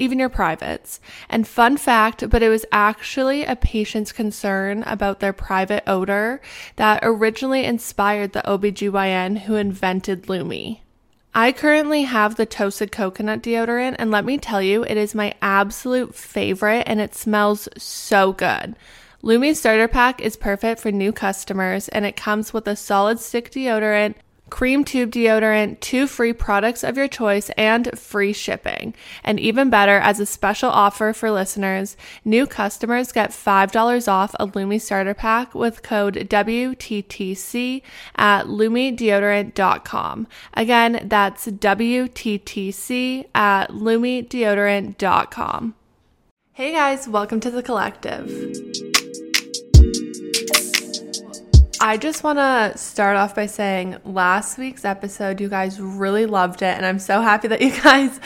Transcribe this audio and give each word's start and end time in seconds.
even 0.00 0.18
your 0.18 0.28
privates. 0.28 1.00
And 1.28 1.46
fun 1.46 1.76
fact, 1.76 2.28
but 2.30 2.42
it 2.42 2.48
was 2.48 2.64
actually 2.72 3.44
a 3.44 3.54
patient's 3.54 4.12
concern 4.12 4.82
about 4.84 5.20
their 5.20 5.32
private 5.32 5.84
odor 5.86 6.40
that 6.76 7.00
originally 7.02 7.64
inspired 7.64 8.32
the 8.32 8.42
OBGYN 8.46 9.40
who 9.40 9.56
invented 9.56 10.28
Lume. 10.28 10.78
I 11.32 11.52
currently 11.52 12.02
have 12.02 12.34
the 12.34 12.46
toasted 12.46 12.90
coconut 12.90 13.42
deodorant, 13.42 13.96
and 14.00 14.10
let 14.10 14.24
me 14.24 14.36
tell 14.36 14.60
you, 14.60 14.82
it 14.82 14.96
is 14.96 15.14
my 15.14 15.34
absolute 15.40 16.14
favorite 16.14 16.84
and 16.86 17.00
it 17.00 17.14
smells 17.14 17.68
so 17.76 18.32
good. 18.32 18.74
Lume 19.22 19.54
Starter 19.54 19.86
Pack 19.86 20.20
is 20.20 20.34
perfect 20.34 20.80
for 20.80 20.90
new 20.90 21.12
customers, 21.12 21.88
and 21.88 22.06
it 22.06 22.16
comes 22.16 22.52
with 22.52 22.66
a 22.66 22.74
solid 22.74 23.20
stick 23.20 23.50
deodorant, 23.50 24.14
cream 24.50 24.84
tube 24.84 25.12
deodorant, 25.12 25.80
two 25.80 26.06
free 26.06 26.32
products 26.32 26.84
of 26.84 26.96
your 26.96 27.08
choice, 27.08 27.50
and 27.50 27.98
free 27.98 28.32
shipping. 28.32 28.94
And 29.24 29.40
even 29.40 29.70
better, 29.70 29.98
as 29.98 30.20
a 30.20 30.26
special 30.26 30.70
offer 30.70 31.12
for 31.12 31.30
listeners, 31.30 31.96
new 32.24 32.46
customers 32.46 33.12
get 33.12 33.30
$5 33.30 34.08
off 34.08 34.34
a 34.38 34.46
Lume 34.46 34.78
starter 34.78 35.14
pack 35.14 35.54
with 35.54 35.82
code 35.82 36.14
WTTC 36.14 37.82
at 38.16 38.46
lumedeodorant.com. 38.46 40.26
Again, 40.54 41.00
that's 41.04 41.46
WTTC 41.46 43.26
at 43.34 43.70
lumedeodorant.com. 43.70 45.74
Hey 46.52 46.72
guys, 46.72 47.08
welcome 47.08 47.40
to 47.40 47.50
the 47.50 47.62
collective. 47.62 48.69
I 51.82 51.96
just 51.96 52.22
want 52.22 52.38
to 52.38 52.76
start 52.76 53.16
off 53.16 53.34
by 53.34 53.46
saying 53.46 53.96
last 54.04 54.58
week's 54.58 54.84
episode, 54.84 55.40
you 55.40 55.48
guys 55.48 55.80
really 55.80 56.26
loved 56.26 56.60
it, 56.60 56.76
and 56.76 56.84
I'm 56.84 56.98
so 56.98 57.22
happy 57.22 57.48
that 57.48 57.62
you 57.62 57.70
guys 57.82 58.20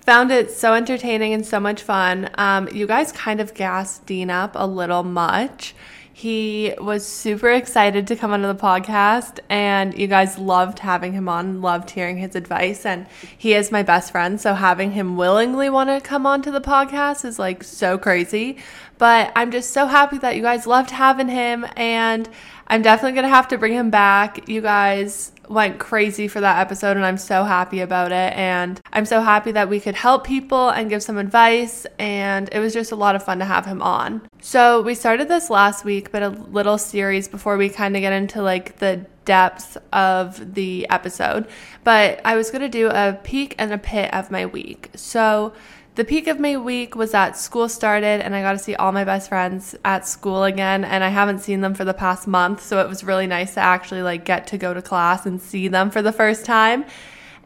found 0.00 0.32
it 0.32 0.50
so 0.50 0.74
entertaining 0.74 1.32
and 1.32 1.46
so 1.46 1.60
much 1.60 1.82
fun. 1.82 2.28
Um, 2.34 2.68
you 2.72 2.88
guys 2.88 3.12
kind 3.12 3.40
of 3.40 3.54
gassed 3.54 4.06
Dean 4.06 4.28
up 4.28 4.52
a 4.56 4.66
little 4.66 5.04
much. 5.04 5.72
He 6.18 6.72
was 6.78 7.04
super 7.04 7.50
excited 7.50 8.06
to 8.06 8.16
come 8.16 8.32
onto 8.32 8.46
the 8.46 8.54
podcast, 8.54 9.38
and 9.50 9.92
you 9.98 10.06
guys 10.06 10.38
loved 10.38 10.78
having 10.78 11.12
him 11.12 11.28
on, 11.28 11.60
loved 11.60 11.90
hearing 11.90 12.16
his 12.16 12.34
advice. 12.34 12.86
And 12.86 13.06
he 13.36 13.52
is 13.52 13.70
my 13.70 13.82
best 13.82 14.12
friend, 14.12 14.40
so 14.40 14.54
having 14.54 14.92
him 14.92 15.18
willingly 15.18 15.68
want 15.68 15.90
to 15.90 16.00
come 16.00 16.24
onto 16.24 16.50
the 16.50 16.62
podcast 16.62 17.26
is 17.26 17.38
like 17.38 17.62
so 17.62 17.98
crazy. 17.98 18.56
But 18.96 19.30
I'm 19.36 19.50
just 19.50 19.72
so 19.72 19.84
happy 19.84 20.16
that 20.16 20.36
you 20.36 20.40
guys 20.40 20.66
loved 20.66 20.90
having 20.90 21.28
him, 21.28 21.66
and 21.76 22.26
I'm 22.66 22.80
definitely 22.80 23.12
going 23.12 23.24
to 23.24 23.36
have 23.36 23.48
to 23.48 23.58
bring 23.58 23.74
him 23.74 23.90
back. 23.90 24.48
You 24.48 24.62
guys 24.62 25.32
went 25.48 25.78
crazy 25.78 26.28
for 26.28 26.40
that 26.40 26.58
episode, 26.60 26.96
and 26.96 27.04
I'm 27.04 27.18
so 27.18 27.44
happy 27.44 27.80
about 27.80 28.12
it. 28.12 28.32
And 28.36 28.80
I'm 28.92 29.06
so 29.06 29.20
happy 29.20 29.52
that 29.52 29.68
we 29.68 29.80
could 29.80 29.94
help 29.94 30.24
people 30.26 30.70
and 30.70 30.90
give 30.90 31.02
some 31.02 31.18
advice. 31.18 31.86
And 31.98 32.48
it 32.52 32.58
was 32.58 32.72
just 32.72 32.92
a 32.92 32.96
lot 32.96 33.16
of 33.16 33.22
fun 33.22 33.38
to 33.38 33.44
have 33.44 33.66
him 33.66 33.82
on. 33.82 34.22
So, 34.40 34.82
we 34.82 34.94
started 34.94 35.28
this 35.28 35.50
last 35.50 35.84
week, 35.84 36.12
but 36.12 36.22
a 36.22 36.28
little 36.28 36.78
series 36.78 37.28
before 37.28 37.56
we 37.56 37.68
kind 37.68 37.96
of 37.96 38.00
get 38.00 38.12
into 38.12 38.42
like 38.42 38.78
the 38.78 39.06
depth 39.24 39.76
of 39.92 40.54
the 40.54 40.88
episode. 40.88 41.46
But 41.84 42.20
I 42.24 42.36
was 42.36 42.50
going 42.50 42.62
to 42.62 42.68
do 42.68 42.88
a 42.88 43.18
peek 43.22 43.54
and 43.58 43.72
a 43.72 43.78
pit 43.78 44.12
of 44.14 44.30
my 44.30 44.46
week. 44.46 44.90
So, 44.94 45.52
the 45.96 46.04
peak 46.04 46.26
of 46.26 46.38
my 46.38 46.58
week 46.58 46.94
was 46.94 47.12
that 47.12 47.38
school 47.38 47.70
started 47.70 48.20
and 48.20 48.36
I 48.36 48.42
got 48.42 48.52
to 48.52 48.58
see 48.58 48.74
all 48.74 48.92
my 48.92 49.04
best 49.04 49.30
friends 49.30 49.74
at 49.82 50.06
school 50.06 50.44
again 50.44 50.84
and 50.84 51.02
I 51.02 51.08
haven't 51.08 51.38
seen 51.38 51.62
them 51.62 51.72
for 51.72 51.86
the 51.86 51.94
past 51.94 52.28
month 52.28 52.62
so 52.62 52.80
it 52.80 52.88
was 52.88 53.02
really 53.02 53.26
nice 53.26 53.54
to 53.54 53.60
actually 53.60 54.02
like 54.02 54.26
get 54.26 54.46
to 54.48 54.58
go 54.58 54.74
to 54.74 54.82
class 54.82 55.24
and 55.24 55.40
see 55.40 55.68
them 55.68 55.90
for 55.90 56.02
the 56.02 56.12
first 56.12 56.44
time. 56.44 56.84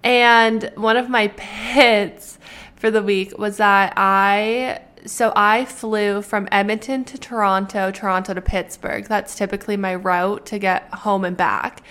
And 0.02 0.72
one 0.74 0.96
of 0.96 1.08
my 1.08 1.28
pits 1.36 2.38
for 2.74 2.90
the 2.90 3.02
week 3.02 3.38
was 3.38 3.58
that 3.58 3.92
I 3.96 4.80
so 5.06 5.32
I 5.34 5.64
flew 5.64 6.20
from 6.20 6.46
Edmonton 6.52 7.04
to 7.04 7.16
Toronto, 7.16 7.90
Toronto 7.90 8.34
to 8.34 8.42
Pittsburgh. 8.42 9.06
That's 9.06 9.34
typically 9.34 9.76
my 9.76 9.94
route 9.94 10.44
to 10.46 10.58
get 10.58 10.92
home 10.92 11.24
and 11.24 11.36
back. 11.36 11.82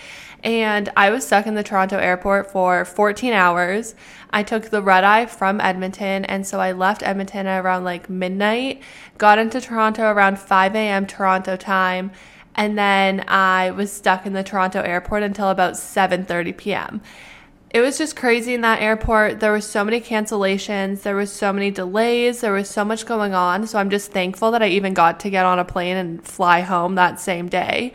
And 0.43 0.89
I 0.95 1.09
was 1.09 1.25
stuck 1.25 1.47
in 1.47 1.55
the 1.55 1.63
Toronto 1.63 1.97
airport 1.97 2.51
for 2.51 2.85
14 2.85 3.33
hours. 3.33 3.95
I 4.31 4.43
took 4.43 4.69
the 4.69 4.81
red 4.81 5.03
eye 5.03 5.25
from 5.25 5.59
Edmonton, 5.59 6.23
and 6.25 6.47
so 6.47 6.59
I 6.59 6.71
left 6.71 7.03
Edmonton 7.03 7.47
around 7.47 7.83
like 7.83 8.09
midnight, 8.09 8.81
got 9.17 9.39
into 9.39 9.59
Toronto 9.59 10.09
around 10.09 10.39
5 10.39 10.75
a.m. 10.75 11.05
Toronto 11.05 11.55
time, 11.55 12.11
and 12.55 12.77
then 12.77 13.25
I 13.27 13.71
was 13.71 13.91
stuck 13.91 14.25
in 14.25 14.33
the 14.33 14.43
Toronto 14.43 14.81
airport 14.81 15.23
until 15.23 15.49
about 15.49 15.73
7:30 15.73 16.55
p.m. 16.57 17.01
It 17.71 17.81
was 17.81 17.99
just 17.99 18.15
crazy 18.15 18.55
in 18.55 18.61
that 18.61 18.81
airport. 18.81 19.39
There 19.39 19.51
were 19.51 19.61
so 19.61 19.83
many 19.83 20.01
cancellations, 20.01 21.03
there 21.03 21.15
was 21.15 21.31
so 21.31 21.53
many 21.53 21.69
delays, 21.69 22.41
there 22.41 22.53
was 22.53 22.67
so 22.67 22.83
much 22.83 23.05
going 23.05 23.35
on. 23.35 23.67
So 23.67 23.77
I'm 23.77 23.91
just 23.91 24.11
thankful 24.11 24.49
that 24.51 24.63
I 24.63 24.69
even 24.69 24.95
got 24.95 25.19
to 25.19 25.29
get 25.29 25.45
on 25.45 25.59
a 25.59 25.65
plane 25.65 25.95
and 25.95 26.23
fly 26.23 26.61
home 26.61 26.95
that 26.95 27.19
same 27.19 27.47
day. 27.47 27.93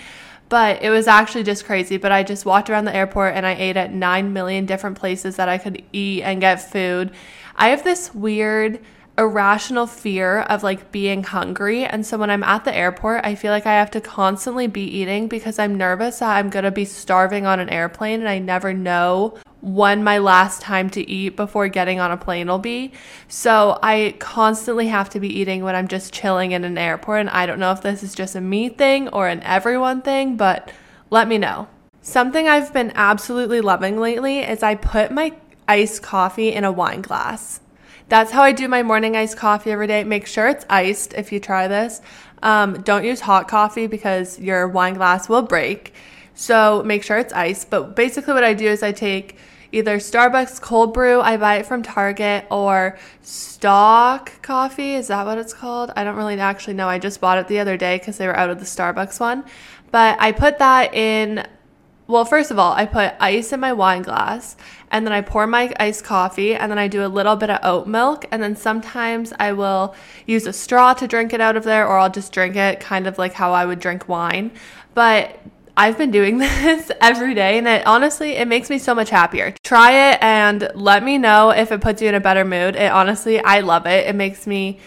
But 0.49 0.83
it 0.83 0.91
was 0.91 1.07
actually 1.07 1.45
just 1.45 1.65
crazy. 1.65 1.97
But 1.97 2.13
I 2.13 2.23
just 2.23 2.45
walked 2.45 2.71
around 2.71 2.85
the 2.85 2.95
airport 2.95 3.35
and 3.35 3.47
I 3.47 3.55
ate 3.55 3.77
at 3.77 3.93
9 3.93 4.33
million 4.33 4.67
different 4.67 4.99
places 4.99 5.37
that 5.37 5.49
I 5.49 5.59
could 5.59 5.83
eat 5.93 6.23
and 6.23 6.41
get 6.41 6.57
food. 6.57 7.13
I 7.57 7.69
have 7.69 7.85
this 7.85 8.15
weird 8.15 8.81
irrational 9.17 9.87
fear 9.87 10.41
of 10.41 10.63
like 10.63 10.91
being 10.91 11.23
hungry. 11.23 11.85
And 11.85 12.05
so 12.05 12.19
when 12.19 12.31
I'm 12.31 12.43
at 12.43 12.65
the 12.65 12.75
airport, 12.75 13.25
I 13.25 13.35
feel 13.35 13.53
like 13.53 13.67
I 13.67 13.75
have 13.75 13.91
to 13.93 14.01
constantly 14.01 14.67
be 14.67 14.83
eating 14.83 15.29
because 15.29 15.59
I'm 15.59 15.77
nervous 15.77 16.19
that 16.19 16.37
I'm 16.37 16.51
going 16.51 16.65
to 16.65 16.71
be 16.71 16.85
starving 16.85 17.47
on 17.47 17.61
an 17.61 17.69
airplane 17.69 18.21
and 18.21 18.29
I 18.29 18.39
never 18.39 18.75
know 18.75 19.39
when 19.61 20.05
my 20.05 20.19
last 20.19 20.61
time 20.61 20.91
to 20.91 21.09
eat 21.09 21.37
before 21.37 21.69
getting 21.69 21.99
on 21.99 22.11
a 22.11 22.17
plane 22.17 22.49
will 22.49 22.59
be. 22.59 22.93
So 23.29 23.79
I 23.83 24.15
constantly 24.19 24.89
have 24.89 25.09
to 25.11 25.21
be 25.21 25.29
eating 25.29 25.65
when 25.65 25.75
I'm 25.75 25.89
just 25.89 26.13
chilling 26.13 26.53
in 26.53 26.65
an 26.65 26.77
airport. 26.77 27.21
And 27.21 27.31
I 27.31 27.47
don't 27.47 27.61
know 27.61 27.73
if 27.73 27.83
this 27.83 28.03
is 28.03 28.15
just 28.15 28.35
a 28.35 28.41
me 28.41 28.69
thing 28.69 29.09
or 29.09 29.29
an 29.29 29.43
everyone 29.43 30.03
thing, 30.03 30.37
but 30.37 30.71
let 31.11 31.29
me 31.29 31.39
know. 31.39 31.69
Something 32.03 32.49
I've 32.49 32.73
been 32.75 32.93
absolutely 32.95 33.63
loving 33.63 33.99
lately 33.99 34.41
is 34.41 34.63
I 34.63 34.75
put 34.75 35.11
my 35.11 35.33
iced 35.67 36.03
coffee 36.03 36.53
in 36.53 36.65
a 36.65 36.73
wine 36.73 37.01
glass. 37.01 37.61
That's 38.09 38.31
how 38.31 38.43
I 38.43 38.53
do 38.53 38.69
my 38.69 38.83
morning 38.83 39.17
iced 39.17 39.37
coffee 39.37 39.71
every 39.71 39.87
day. 39.87 40.05
Make 40.05 40.27
sure 40.27 40.49
it's 40.49 40.67
iced 40.69 41.15
if 41.15 41.33
you 41.33 41.41
try 41.41 41.69
this. 41.69 42.01
Um, 42.43 42.83
don't 42.83 43.05
use 43.05 43.21
hot 43.21 43.49
coffee 43.49 43.87
because 43.87 44.39
your 44.39 44.69
wine 44.69 44.95
glass 44.95 45.29
will 45.29 45.43
break. 45.43 45.95
So 46.35 46.83
make 46.85 47.03
sure 47.03 47.19
it's 47.19 47.33
iced. 47.33 47.71
But 47.71 47.97
basically, 47.97 48.35
what 48.35 48.45
I 48.45 48.53
do 48.53 48.69
is 48.69 48.83
I 48.83 48.93
take 48.93 49.39
either 49.73 49.97
Starbucks 49.99 50.61
cold 50.61 50.93
brew, 50.95 51.21
I 51.21 51.37
buy 51.37 51.57
it 51.57 51.67
from 51.67 51.83
Target, 51.83 52.47
or 52.51 52.99
stock 53.23 54.31
coffee. 54.43 54.95
Is 54.95 55.09
that 55.09 55.25
what 55.27 55.39
it's 55.39 55.53
called? 55.53 55.91
I 55.97 56.05
don't 56.05 56.17
really 56.17 56.39
actually 56.39 56.75
know. 56.75 56.89
I 56.89 56.99
just 56.99 57.21
bought 57.21 57.39
it 57.39 57.49
the 57.49 57.59
other 57.59 57.77
day 57.77 57.99
because 57.99 58.19
they 58.19 58.27
were 58.27 58.37
out 58.37 58.51
of 58.51 58.59
the 58.59 58.67
Starbucks 58.67 59.19
one. 59.19 59.45
But 59.91 60.17
I 60.21 60.33
put 60.33 60.59
that 60.59 60.95
in 60.95 61.47
well, 62.07 62.25
first 62.25 62.51
of 62.51 62.59
all, 62.59 62.73
I 62.73 62.85
put 62.85 63.15
ice 63.19 63.53
in 63.53 63.61
my 63.61 63.73
wine 63.73 64.03
glass 64.03 64.57
and 64.91 65.07
then 65.07 65.13
I 65.13 65.23
pour 65.23 65.47
my 65.47 65.73
iced 65.81 66.05
coffee 66.05 66.55
and 66.55 66.71
then 66.71 66.79
I 66.79 66.87
do 66.87 67.05
a 67.05 67.09
little 67.09 67.35
bit 67.35 67.49
of 67.49 67.61
oat 67.63 67.87
milk 67.87 68.27
and 68.31 68.43
then 68.43 68.57
sometimes 68.57 69.33
I 69.39 69.53
will 69.53 69.95
use 70.27 70.47
a 70.47 70.53
straw 70.53 70.93
to 70.95 71.09
drink 71.09 71.33
it 71.33 71.41
out 71.41 71.57
of 71.57 71.65
there 71.65 71.87
or 71.87 71.99
I'll 71.99 72.11
just 72.11 72.33
drink 72.33 72.57
it 72.57 72.79
kind 72.79 73.07
of 73.07 73.17
like 73.17 73.33
how 73.33 73.53
I 73.53 73.65
would 73.65 73.81
drink 73.81 74.07
wine. 74.07 74.51
But 74.93 75.41
I've 75.77 75.97
been 75.97 76.11
doing 76.11 76.39
this 76.39 76.93
every 77.01 77.35
day 77.35 77.57
and 77.57 77.67
it 77.67 77.87
honestly 77.87 78.33
it 78.33 78.49
makes 78.49 78.69
me 78.69 78.79
so 78.79 78.95
much 78.95 79.09
happier. 79.09 79.55
Try 79.65 80.13
it 80.13 80.19
and 80.23 80.71
let 80.75 81.03
me 81.03 81.17
know 81.17 81.51
if 81.51 81.73
it 81.73 81.81
puts 81.81 82.03
you 82.03 82.09
in 82.09 82.15
a 82.15 82.21
better 82.21 82.45
mood. 82.45 82.77
It 82.77 82.93
honestly 82.93 83.41
I 83.41 83.61
love 83.61 83.87
it. 83.87 84.07
It 84.07 84.15
makes 84.15 84.47
me 84.47 84.79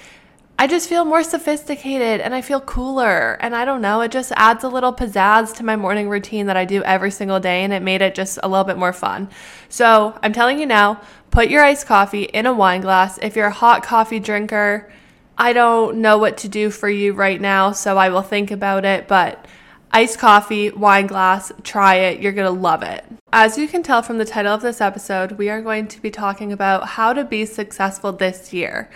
I 0.59 0.65
just 0.65 0.89
feel 0.89 1.05
more 1.05 1.21
sophisticated 1.21 2.19
and 2.19 2.33
I 2.33 2.41
feel 2.41 2.59
cooler. 2.59 3.37
And 3.41 3.55
I 3.55 3.63
don't 3.63 3.81
know, 3.81 4.01
it 4.01 4.11
just 4.11 4.31
adds 4.35 4.63
a 4.63 4.67
little 4.67 4.91
pizzazz 4.91 5.55
to 5.57 5.63
my 5.63 5.75
morning 5.75 6.09
routine 6.09 6.47
that 6.47 6.57
I 6.57 6.65
do 6.65 6.81
every 6.83 7.11
single 7.11 7.39
day. 7.39 7.63
And 7.63 7.71
it 7.71 7.83
made 7.83 8.01
it 8.01 8.15
just 8.15 8.39
a 8.41 8.47
little 8.47 8.63
bit 8.63 8.77
more 8.77 8.93
fun. 8.93 9.29
So 9.69 10.17
I'm 10.23 10.33
telling 10.33 10.59
you 10.59 10.65
now, 10.65 10.99
put 11.29 11.49
your 11.49 11.63
iced 11.63 11.85
coffee 11.85 12.23
in 12.23 12.47
a 12.47 12.53
wine 12.53 12.81
glass. 12.81 13.19
If 13.21 13.35
you're 13.35 13.47
a 13.47 13.51
hot 13.51 13.83
coffee 13.83 14.19
drinker, 14.19 14.91
I 15.37 15.53
don't 15.53 15.97
know 15.97 16.17
what 16.17 16.37
to 16.37 16.47
do 16.47 16.71
for 16.71 16.89
you 16.89 17.13
right 17.13 17.39
now. 17.39 17.71
So 17.71 17.99
I 17.99 18.09
will 18.09 18.23
think 18.23 18.49
about 18.49 18.83
it. 18.83 19.07
But 19.07 19.45
iced 19.91 20.17
coffee, 20.17 20.71
wine 20.71 21.05
glass, 21.05 21.51
try 21.61 21.95
it. 21.97 22.19
You're 22.19 22.31
going 22.31 22.51
to 22.51 22.59
love 22.59 22.81
it. 22.81 23.05
As 23.31 23.59
you 23.59 23.67
can 23.67 23.83
tell 23.83 24.01
from 24.01 24.17
the 24.17 24.25
title 24.25 24.55
of 24.55 24.63
this 24.63 24.81
episode, 24.81 25.33
we 25.33 25.51
are 25.51 25.61
going 25.61 25.87
to 25.89 26.01
be 26.01 26.09
talking 26.09 26.51
about 26.51 26.87
how 26.87 27.13
to 27.13 27.23
be 27.23 27.45
successful 27.45 28.11
this 28.11 28.51
year. 28.53 28.89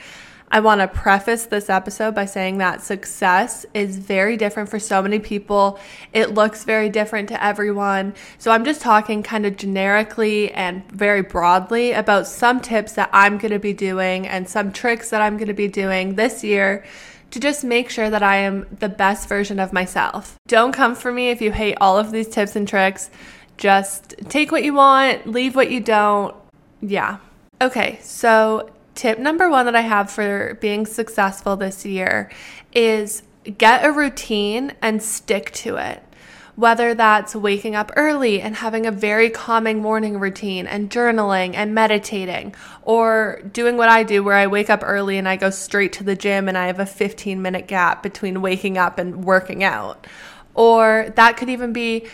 I 0.54 0.60
want 0.60 0.82
to 0.82 0.88
preface 0.88 1.46
this 1.46 1.70
episode 1.70 2.14
by 2.14 2.26
saying 2.26 2.58
that 2.58 2.84
success 2.84 3.66
is 3.74 3.98
very 3.98 4.36
different 4.36 4.70
for 4.70 4.80
so 4.80 5.02
many 5.02 5.18
people. 5.18 5.80
It 6.12 6.34
looks 6.34 6.66
very 6.66 6.90
different 6.90 7.30
to 7.30 7.42
everyone. 7.42 8.14
So 8.38 8.52
I'm 8.52 8.66
just 8.66 8.82
talking 8.82 9.24
kind 9.24 9.46
of 9.46 9.56
generically 9.56 10.52
and 10.52 10.86
very 10.92 11.22
broadly 11.22 11.94
about 11.94 12.28
some 12.28 12.60
tips 12.60 12.94
that 12.94 13.10
I'm 13.14 13.38
going 13.38 13.54
to 13.54 13.60
be 13.60 13.72
doing 13.72 14.28
and 14.28 14.48
some 14.48 14.74
tricks 14.74 15.10
that 15.12 15.22
I'm 15.22 15.38
going 15.38 15.48
to 15.48 15.54
be 15.54 15.70
doing 15.70 16.16
this 16.16 16.44
year 16.44 16.84
to 17.32 17.40
just 17.40 17.64
make 17.64 17.90
sure 17.90 18.10
that 18.10 18.22
I 18.22 18.36
am 18.36 18.68
the 18.80 18.90
best 18.90 19.30
version 19.30 19.58
of 19.58 19.72
myself. 19.72 20.38
Don't 20.48 20.74
come 20.74 20.96
for 20.96 21.14
me 21.14 21.30
if 21.30 21.42
you 21.42 21.54
hate 21.54 21.78
all 21.80 21.98
of 21.98 22.12
these 22.12 22.28
tips 22.28 22.58
and 22.58 22.68
tricks. 22.68 23.10
Just 23.58 24.16
take 24.28 24.52
what 24.52 24.66
you 24.66 24.74
want, 24.74 25.28
leave 25.28 25.56
what 25.56 25.72
you 25.72 25.80
don't. 25.80 26.36
Yeah. 26.82 27.20
Okay, 27.62 28.00
so 28.02 28.70
tip 28.96 29.20
number 29.20 29.50
one 29.50 29.66
that 29.66 29.76
I 29.76 29.82
have 29.82 30.12
for 30.12 30.58
being 30.62 30.86
successful 30.86 31.56
this 31.56 31.86
year 31.86 32.30
is 32.74 33.24
get 33.58 33.86
a 33.86 33.92
routine 33.92 34.74
and 34.82 35.02
stick 35.02 35.52
to 35.52 35.78
it. 35.78 36.04
Whether 36.56 36.94
that's 36.94 37.34
waking 37.34 37.76
up 37.76 37.92
early 37.96 38.42
and 38.42 38.56
having 38.56 38.86
a 38.86 38.92
very 38.92 39.30
calming 39.30 39.82
morning 39.82 40.20
routine 40.20 40.68
and 40.68 40.92
journaling 40.92 41.56
and 41.56 41.74
meditating, 41.74 42.54
or 42.84 43.42
doing 43.52 43.78
what 43.78 43.90
I 43.90 44.04
do 44.04 44.22
where 44.24 44.36
I 44.36 44.48
wake 44.48 44.70
up 44.70 44.82
early 44.84 45.18
and 45.18 45.28
I 45.28 45.38
go 45.38 45.50
straight 45.50 45.94
to 45.94 46.04
the 46.04 46.16
gym 46.16 46.50
and 46.50 46.58
I 46.58 46.68
have 46.68 46.80
a 46.80 46.86
15 46.86 47.42
minute 47.42 47.68
gap 47.68 48.04
between 48.04 48.42
waking 48.42 48.78
up 48.78 49.00
and 49.00 49.24
working 49.24 49.64
out. 49.64 50.06
Or 50.54 51.12
that 51.16 51.38
could 51.38 51.50
even 51.50 51.72
be 51.72 52.08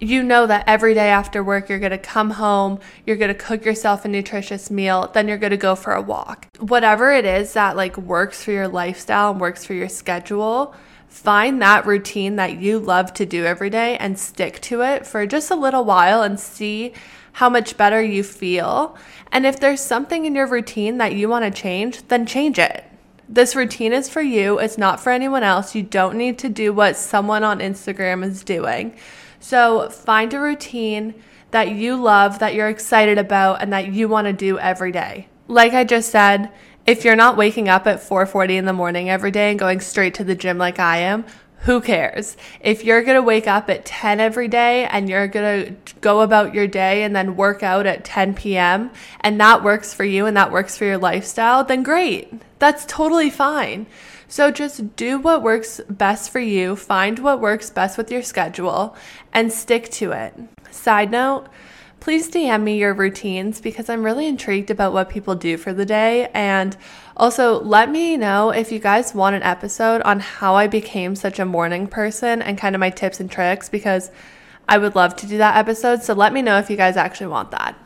you 0.00 0.22
know 0.22 0.46
that 0.46 0.64
every 0.66 0.94
day 0.94 1.10
after 1.10 1.44
work, 1.44 1.68
you're 1.68 1.78
going 1.78 1.90
to 1.90 1.98
come 1.98 2.30
home, 2.30 2.80
you're 3.06 3.16
going 3.16 3.32
to 3.32 3.34
cook 3.34 3.64
yourself 3.64 4.04
a 4.04 4.08
nutritious 4.08 4.70
meal, 4.70 5.10
then 5.12 5.28
you're 5.28 5.38
going 5.38 5.50
to 5.50 5.56
go 5.56 5.74
for 5.74 5.92
a 5.92 6.02
walk. 6.02 6.48
Whatever 6.58 7.12
it 7.12 7.24
is 7.24 7.52
that 7.52 7.76
like 7.76 7.96
works 7.98 8.42
for 8.42 8.52
your 8.52 8.68
lifestyle 8.68 9.30
and 9.32 9.40
works 9.40 9.64
for 9.64 9.74
your 9.74 9.88
schedule, 9.88 10.74
find 11.08 11.60
that 11.60 11.86
routine 11.86 12.36
that 12.36 12.56
you 12.56 12.78
love 12.78 13.12
to 13.14 13.26
do 13.26 13.44
every 13.44 13.68
day 13.68 13.96
and 13.98 14.18
stick 14.18 14.60
to 14.62 14.80
it 14.82 15.06
for 15.06 15.26
just 15.26 15.50
a 15.50 15.56
little 15.56 15.84
while 15.84 16.22
and 16.22 16.40
see 16.40 16.92
how 17.32 17.48
much 17.48 17.76
better 17.76 18.02
you 18.02 18.22
feel. 18.22 18.96
And 19.30 19.44
if 19.44 19.60
there's 19.60 19.80
something 19.80 20.24
in 20.24 20.34
your 20.34 20.46
routine 20.46 20.98
that 20.98 21.14
you 21.14 21.28
want 21.28 21.44
to 21.44 21.50
change, 21.50 22.06
then 22.08 22.26
change 22.26 22.58
it. 22.58 22.84
This 23.28 23.54
routine 23.54 23.92
is 23.92 24.08
for 24.08 24.22
you, 24.22 24.58
it's 24.58 24.76
not 24.76 24.98
for 24.98 25.10
anyone 25.10 25.44
else. 25.44 25.74
You 25.74 25.84
don't 25.84 26.16
need 26.16 26.38
to 26.40 26.48
do 26.48 26.72
what 26.72 26.96
someone 26.96 27.44
on 27.44 27.60
Instagram 27.60 28.24
is 28.24 28.42
doing. 28.42 28.96
So 29.40 29.88
find 29.88 30.32
a 30.32 30.38
routine 30.38 31.14
that 31.50 31.72
you 31.72 31.96
love, 31.96 32.38
that 32.38 32.54
you're 32.54 32.68
excited 32.68 33.18
about, 33.18 33.60
and 33.60 33.72
that 33.72 33.92
you 33.92 34.08
want 34.08 34.26
to 34.26 34.32
do 34.32 34.58
every 34.58 34.92
day. 34.92 35.28
Like 35.48 35.72
I 35.72 35.82
just 35.82 36.10
said, 36.10 36.50
if 36.86 37.04
you're 37.04 37.16
not 37.16 37.36
waking 37.36 37.68
up 37.68 37.86
at 37.86 38.00
4:40 38.00 38.56
in 38.56 38.64
the 38.66 38.72
morning 38.72 39.10
every 39.10 39.30
day 39.30 39.50
and 39.50 39.58
going 39.58 39.80
straight 39.80 40.14
to 40.14 40.24
the 40.24 40.34
gym 40.34 40.58
like 40.58 40.78
I 40.78 40.98
am, 40.98 41.24
who 41.62 41.80
cares? 41.80 42.36
If 42.60 42.84
you're 42.84 43.02
going 43.02 43.16
to 43.16 43.22
wake 43.22 43.46
up 43.46 43.68
at 43.68 43.84
10 43.84 44.18
every 44.18 44.48
day 44.48 44.86
and 44.86 45.10
you're 45.10 45.28
going 45.28 45.76
to 45.76 45.94
go 46.00 46.20
about 46.20 46.54
your 46.54 46.66
day 46.66 47.02
and 47.02 47.14
then 47.14 47.36
work 47.36 47.62
out 47.62 47.84
at 47.84 48.02
10 48.02 48.34
p.m. 48.34 48.90
and 49.20 49.38
that 49.40 49.62
works 49.62 49.92
for 49.92 50.04
you 50.04 50.24
and 50.24 50.36
that 50.36 50.52
works 50.52 50.78
for 50.78 50.86
your 50.86 50.96
lifestyle, 50.96 51.62
then 51.62 51.82
great. 51.82 52.32
That's 52.58 52.86
totally 52.86 53.28
fine. 53.28 53.86
So 54.30 54.52
just 54.52 54.94
do 54.94 55.18
what 55.18 55.42
works 55.42 55.80
best 55.90 56.30
for 56.30 56.38
you, 56.38 56.76
find 56.76 57.18
what 57.18 57.40
works 57.40 57.68
best 57.68 57.98
with 57.98 58.12
your 58.12 58.22
schedule, 58.22 58.96
and 59.32 59.52
stick 59.52 59.90
to 59.90 60.12
it. 60.12 60.32
Side 60.70 61.10
note, 61.10 61.48
please 61.98 62.30
DM 62.30 62.62
me 62.62 62.78
your 62.78 62.94
routines 62.94 63.60
because 63.60 63.88
I'm 63.88 64.04
really 64.04 64.28
intrigued 64.28 64.70
about 64.70 64.92
what 64.92 65.10
people 65.10 65.34
do 65.34 65.56
for 65.56 65.72
the 65.72 65.84
day. 65.84 66.30
And 66.32 66.76
also, 67.16 67.60
let 67.60 67.90
me 67.90 68.16
know 68.16 68.50
if 68.50 68.70
you 68.70 68.78
guys 68.78 69.16
want 69.16 69.34
an 69.34 69.42
episode 69.42 70.00
on 70.02 70.20
how 70.20 70.54
I 70.54 70.68
became 70.68 71.16
such 71.16 71.40
a 71.40 71.44
morning 71.44 71.88
person 71.88 72.40
and 72.40 72.56
kind 72.56 72.76
of 72.76 72.80
my 72.80 72.90
tips 72.90 73.18
and 73.18 73.28
tricks 73.28 73.68
because 73.68 74.12
I 74.68 74.78
would 74.78 74.94
love 74.94 75.16
to 75.16 75.26
do 75.26 75.38
that 75.38 75.56
episode. 75.56 76.04
So 76.04 76.14
let 76.14 76.32
me 76.32 76.40
know 76.40 76.58
if 76.58 76.70
you 76.70 76.76
guys 76.76 76.96
actually 76.96 77.26
want 77.26 77.50
that. 77.50 77.76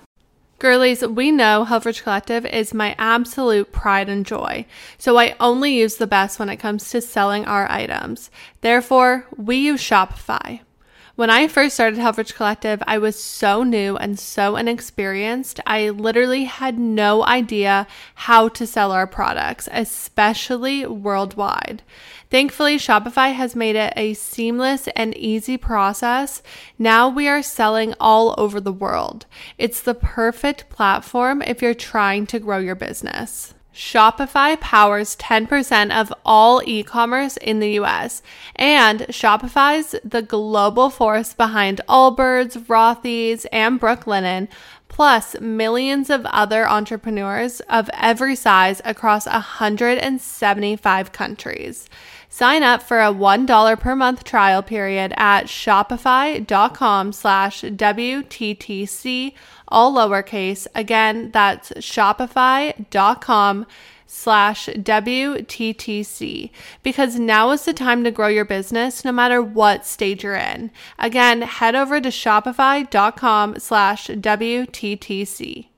Girlies, 0.64 1.06
we 1.06 1.30
know 1.30 1.66
Helfrich 1.68 2.04
Collective 2.04 2.46
is 2.46 2.72
my 2.72 2.94
absolute 2.96 3.70
pride 3.70 4.08
and 4.08 4.24
joy, 4.24 4.64
so 4.96 5.18
I 5.18 5.36
only 5.38 5.74
use 5.74 5.96
the 5.96 6.06
best 6.06 6.38
when 6.38 6.48
it 6.48 6.56
comes 6.56 6.88
to 6.88 7.02
selling 7.02 7.44
our 7.44 7.70
items. 7.70 8.30
Therefore, 8.62 9.26
we 9.36 9.56
use 9.56 9.82
Shopify. 9.82 10.60
When 11.16 11.30
I 11.30 11.46
first 11.46 11.74
started 11.74 12.00
Helfrich 12.00 12.34
Collective, 12.34 12.82
I 12.88 12.98
was 12.98 13.16
so 13.16 13.62
new 13.62 13.96
and 13.96 14.18
so 14.18 14.56
inexperienced. 14.56 15.60
I 15.64 15.90
literally 15.90 16.42
had 16.42 16.76
no 16.76 17.24
idea 17.24 17.86
how 18.16 18.48
to 18.48 18.66
sell 18.66 18.90
our 18.90 19.06
products, 19.06 19.68
especially 19.70 20.84
worldwide. 20.84 21.84
Thankfully, 22.30 22.78
Shopify 22.78 23.32
has 23.32 23.54
made 23.54 23.76
it 23.76 23.92
a 23.94 24.14
seamless 24.14 24.88
and 24.96 25.16
easy 25.16 25.56
process. 25.56 26.42
Now 26.80 27.08
we 27.08 27.28
are 27.28 27.44
selling 27.44 27.94
all 28.00 28.34
over 28.36 28.60
the 28.60 28.72
world. 28.72 29.26
It's 29.56 29.80
the 29.80 29.94
perfect 29.94 30.68
platform 30.68 31.42
if 31.42 31.62
you're 31.62 31.74
trying 31.74 32.26
to 32.26 32.40
grow 32.40 32.58
your 32.58 32.74
business. 32.74 33.53
Shopify 33.74 34.58
powers 34.60 35.16
10% 35.16 35.90
of 35.90 36.12
all 36.24 36.62
e 36.64 36.84
commerce 36.84 37.36
in 37.38 37.58
the 37.58 37.72
US, 37.80 38.22
and 38.54 39.00
Shopify's 39.08 39.96
the 40.04 40.22
global 40.22 40.90
force 40.90 41.34
behind 41.34 41.80
Allbirds, 41.88 42.56
Rothy's, 42.66 43.46
and 43.46 43.80
Brooklinen, 43.80 44.46
plus 44.86 45.34
millions 45.40 46.08
of 46.08 46.24
other 46.26 46.68
entrepreneurs 46.68 47.58
of 47.68 47.90
every 47.94 48.36
size 48.36 48.80
across 48.84 49.26
175 49.26 51.10
countries. 51.10 51.88
Sign 52.34 52.64
up 52.64 52.82
for 52.82 53.00
a 53.00 53.12
$1 53.12 53.78
per 53.78 53.94
month 53.94 54.24
trial 54.24 54.60
period 54.60 55.14
at 55.16 55.44
shopify.com 55.44 57.12
slash 57.12 57.60
WTTC 57.62 59.34
all 59.68 59.94
lowercase. 59.94 60.66
Again, 60.74 61.30
that's 61.30 61.70
shopify.com 61.74 63.66
slash 64.08 64.66
WTTC 64.66 66.50
because 66.82 67.20
now 67.20 67.52
is 67.52 67.64
the 67.66 67.72
time 67.72 68.02
to 68.02 68.10
grow 68.10 68.26
your 68.26 68.44
business 68.44 69.04
no 69.04 69.12
matter 69.12 69.40
what 69.40 69.86
stage 69.86 70.24
you're 70.24 70.34
in. 70.34 70.72
Again, 70.98 71.42
head 71.42 71.76
over 71.76 72.00
to 72.00 72.08
shopify.com 72.08 73.60
slash 73.60 74.08
WTTC. 74.08 75.68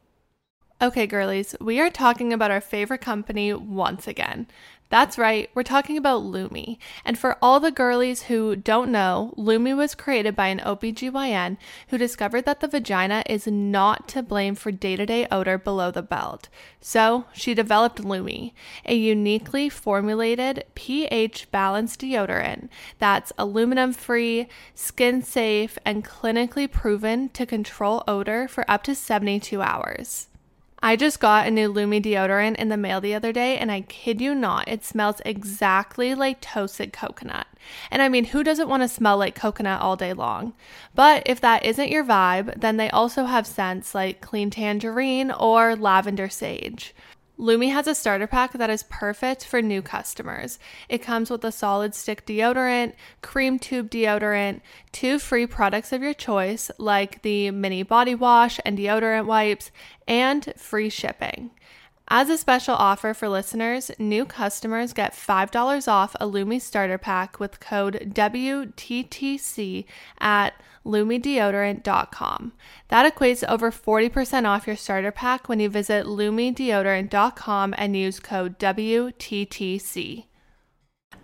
Okay, 0.78 1.06
girlies, 1.06 1.56
we 1.58 1.80
are 1.80 1.88
talking 1.88 2.34
about 2.34 2.50
our 2.50 2.60
favorite 2.60 3.00
company 3.00 3.54
once 3.54 4.06
again. 4.06 4.46
That's 4.88 5.18
right, 5.18 5.50
we're 5.52 5.64
talking 5.64 5.98
about 5.98 6.22
Lume. 6.22 6.76
And 7.04 7.18
for 7.18 7.36
all 7.42 7.58
the 7.58 7.72
girlies 7.72 8.24
who 8.24 8.54
don't 8.54 8.92
know, 8.92 9.34
Lume 9.36 9.76
was 9.76 9.96
created 9.96 10.36
by 10.36 10.46
an 10.46 10.60
OBGYN 10.60 11.56
who 11.88 11.98
discovered 11.98 12.44
that 12.44 12.60
the 12.60 12.68
vagina 12.68 13.24
is 13.26 13.48
not 13.48 14.06
to 14.08 14.22
blame 14.22 14.54
for 14.54 14.70
day 14.70 14.94
to 14.94 15.04
day 15.04 15.26
odor 15.28 15.58
below 15.58 15.90
the 15.90 16.02
belt. 16.02 16.48
So 16.80 17.24
she 17.32 17.52
developed 17.52 18.04
Lume, 18.04 18.52
a 18.84 18.94
uniquely 18.94 19.68
formulated 19.68 20.64
pH 20.76 21.50
balanced 21.50 22.00
deodorant 22.00 22.68
that's 23.00 23.32
aluminum 23.36 23.92
free, 23.92 24.46
skin 24.76 25.20
safe, 25.20 25.78
and 25.84 26.04
clinically 26.04 26.70
proven 26.70 27.28
to 27.30 27.44
control 27.44 28.04
odor 28.06 28.46
for 28.46 28.64
up 28.70 28.84
to 28.84 28.94
72 28.94 29.60
hours. 29.60 30.28
I 30.82 30.94
just 30.94 31.20
got 31.20 31.46
a 31.46 31.50
new 31.50 31.68
Lume 31.68 32.02
deodorant 32.02 32.56
in 32.56 32.68
the 32.68 32.76
mail 32.76 33.00
the 33.00 33.14
other 33.14 33.32
day, 33.32 33.56
and 33.56 33.72
I 33.72 33.80
kid 33.80 34.20
you 34.20 34.34
not, 34.34 34.68
it 34.68 34.84
smells 34.84 35.22
exactly 35.24 36.14
like 36.14 36.40
toasted 36.40 36.92
coconut. 36.92 37.46
And 37.90 38.02
I 38.02 38.08
mean, 38.08 38.26
who 38.26 38.44
doesn't 38.44 38.68
want 38.68 38.82
to 38.82 38.88
smell 38.88 39.16
like 39.16 39.34
coconut 39.34 39.80
all 39.80 39.96
day 39.96 40.12
long? 40.12 40.52
But 40.94 41.22
if 41.26 41.40
that 41.40 41.64
isn't 41.64 41.90
your 41.90 42.04
vibe, 42.04 42.60
then 42.60 42.76
they 42.76 42.90
also 42.90 43.24
have 43.24 43.46
scents 43.46 43.94
like 43.94 44.20
clean 44.20 44.50
tangerine 44.50 45.30
or 45.30 45.76
lavender 45.76 46.28
sage. 46.28 46.94
Lume 47.38 47.68
has 47.68 47.86
a 47.86 47.94
starter 47.94 48.26
pack 48.26 48.52
that 48.52 48.70
is 48.70 48.82
perfect 48.84 49.44
for 49.44 49.60
new 49.60 49.82
customers. 49.82 50.58
It 50.88 51.02
comes 51.02 51.30
with 51.30 51.44
a 51.44 51.52
solid 51.52 51.94
stick 51.94 52.24
deodorant, 52.24 52.94
cream 53.20 53.58
tube 53.58 53.90
deodorant, 53.90 54.62
two 54.90 55.18
free 55.18 55.46
products 55.46 55.92
of 55.92 56.02
your 56.02 56.14
choice, 56.14 56.70
like 56.78 57.20
the 57.20 57.50
mini 57.50 57.82
body 57.82 58.14
wash 58.14 58.58
and 58.64 58.78
deodorant 58.78 59.26
wipes, 59.26 59.70
and 60.08 60.54
free 60.56 60.88
shipping. 60.88 61.50
As 62.08 62.30
a 62.30 62.38
special 62.38 62.76
offer 62.76 63.12
for 63.14 63.28
listeners, 63.28 63.90
new 63.98 64.24
customers 64.24 64.92
get 64.92 65.12
$5 65.12 65.88
off 65.88 66.14
a 66.20 66.26
Lume 66.26 66.60
starter 66.60 66.98
pack 66.98 67.40
with 67.40 67.58
code 67.58 68.12
WTTC 68.14 69.84
at 70.20 70.54
lumedeodorant.com. 70.84 72.52
That 72.88 73.12
equates 73.12 73.40
to 73.40 73.52
over 73.52 73.72
40% 73.72 74.46
off 74.46 74.68
your 74.68 74.76
starter 74.76 75.10
pack 75.10 75.48
when 75.48 75.58
you 75.58 75.68
visit 75.68 76.06
lumedeodorant.com 76.06 77.74
and 77.76 77.96
use 77.96 78.20
code 78.20 78.56
WTTC. 78.60 80.26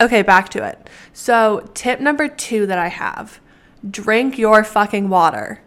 Okay, 0.01 0.23
back 0.23 0.49
to 0.49 0.67
it. 0.67 0.91
So, 1.13 1.71
tip 1.75 2.01
number 2.01 2.27
two 2.27 2.67
that 2.67 2.79
I 2.79 2.89
have 2.89 3.41
drink 3.89 4.37
your 4.37 4.65
fucking 4.65 5.09
water. 5.09 5.61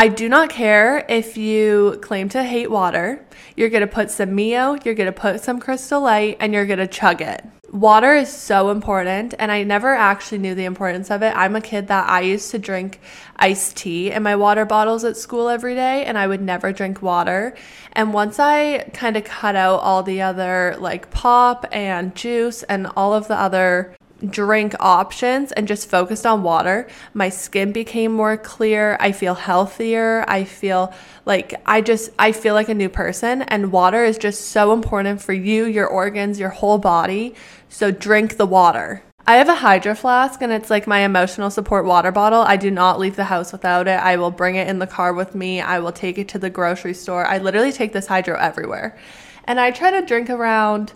I 0.00 0.08
do 0.08 0.30
not 0.30 0.48
care 0.48 1.04
if 1.10 1.36
you 1.36 1.98
claim 2.00 2.30
to 2.30 2.42
hate 2.42 2.70
water. 2.70 3.22
You're 3.54 3.68
going 3.68 3.82
to 3.82 3.86
put 3.86 4.10
some 4.10 4.34
Mio, 4.34 4.78
you're 4.82 4.94
going 4.94 5.12
to 5.12 5.12
put 5.12 5.42
some 5.42 5.60
Crystal 5.60 6.00
Light, 6.00 6.38
and 6.40 6.54
you're 6.54 6.64
going 6.64 6.78
to 6.78 6.86
chug 6.86 7.20
it. 7.20 7.44
Water 7.70 8.14
is 8.14 8.32
so 8.32 8.70
important, 8.70 9.34
and 9.38 9.52
I 9.52 9.62
never 9.62 9.94
actually 9.94 10.38
knew 10.38 10.54
the 10.54 10.64
importance 10.64 11.10
of 11.10 11.22
it. 11.22 11.36
I'm 11.36 11.54
a 11.54 11.60
kid 11.60 11.88
that 11.88 12.08
I 12.08 12.22
used 12.22 12.50
to 12.52 12.58
drink 12.58 12.98
iced 13.36 13.76
tea 13.76 14.10
in 14.10 14.22
my 14.22 14.36
water 14.36 14.64
bottles 14.64 15.04
at 15.04 15.18
school 15.18 15.50
every 15.50 15.74
day, 15.74 16.06
and 16.06 16.16
I 16.16 16.26
would 16.26 16.40
never 16.40 16.72
drink 16.72 17.02
water. 17.02 17.54
And 17.92 18.14
once 18.14 18.38
I 18.38 18.88
kind 18.94 19.18
of 19.18 19.24
cut 19.24 19.54
out 19.54 19.80
all 19.80 20.02
the 20.02 20.22
other 20.22 20.76
like 20.80 21.10
pop 21.10 21.66
and 21.72 22.14
juice 22.14 22.62
and 22.62 22.86
all 22.96 23.12
of 23.12 23.28
the 23.28 23.36
other 23.36 23.94
drink 24.28 24.74
options 24.80 25.52
and 25.52 25.66
just 25.66 25.88
focused 25.88 26.26
on 26.26 26.42
water, 26.42 26.88
my 27.14 27.28
skin 27.28 27.72
became 27.72 28.12
more 28.12 28.36
clear. 28.36 28.96
I 29.00 29.12
feel 29.12 29.34
healthier. 29.34 30.24
I 30.28 30.44
feel 30.44 30.92
like 31.26 31.54
I 31.66 31.80
just 31.80 32.10
I 32.18 32.32
feel 32.32 32.54
like 32.54 32.68
a 32.68 32.74
new 32.74 32.88
person 32.88 33.42
and 33.42 33.72
water 33.72 34.04
is 34.04 34.18
just 34.18 34.48
so 34.48 34.72
important 34.72 35.22
for 35.22 35.32
you, 35.32 35.64
your 35.64 35.86
organs, 35.86 36.38
your 36.38 36.50
whole 36.50 36.78
body. 36.78 37.34
So 37.68 37.90
drink 37.90 38.36
the 38.36 38.46
water. 38.46 39.02
I 39.26 39.36
have 39.36 39.48
a 39.48 39.54
hydro 39.54 39.94
flask 39.94 40.42
and 40.42 40.50
it's 40.50 40.70
like 40.70 40.86
my 40.86 41.00
emotional 41.00 41.50
support 41.50 41.84
water 41.84 42.10
bottle. 42.10 42.40
I 42.40 42.56
do 42.56 42.70
not 42.70 42.98
leave 42.98 43.16
the 43.16 43.24
house 43.24 43.52
without 43.52 43.86
it. 43.86 44.00
I 44.00 44.16
will 44.16 44.30
bring 44.30 44.56
it 44.56 44.66
in 44.66 44.78
the 44.78 44.86
car 44.86 45.12
with 45.12 45.34
me. 45.34 45.60
I 45.60 45.78
will 45.78 45.92
take 45.92 46.18
it 46.18 46.28
to 46.30 46.38
the 46.38 46.50
grocery 46.50 46.94
store. 46.94 47.26
I 47.26 47.38
literally 47.38 47.70
take 47.70 47.92
this 47.92 48.06
hydro 48.06 48.36
everywhere. 48.38 48.98
And 49.44 49.60
I 49.60 49.70
try 49.70 49.90
to 49.92 50.04
drink 50.04 50.30
around 50.30 50.92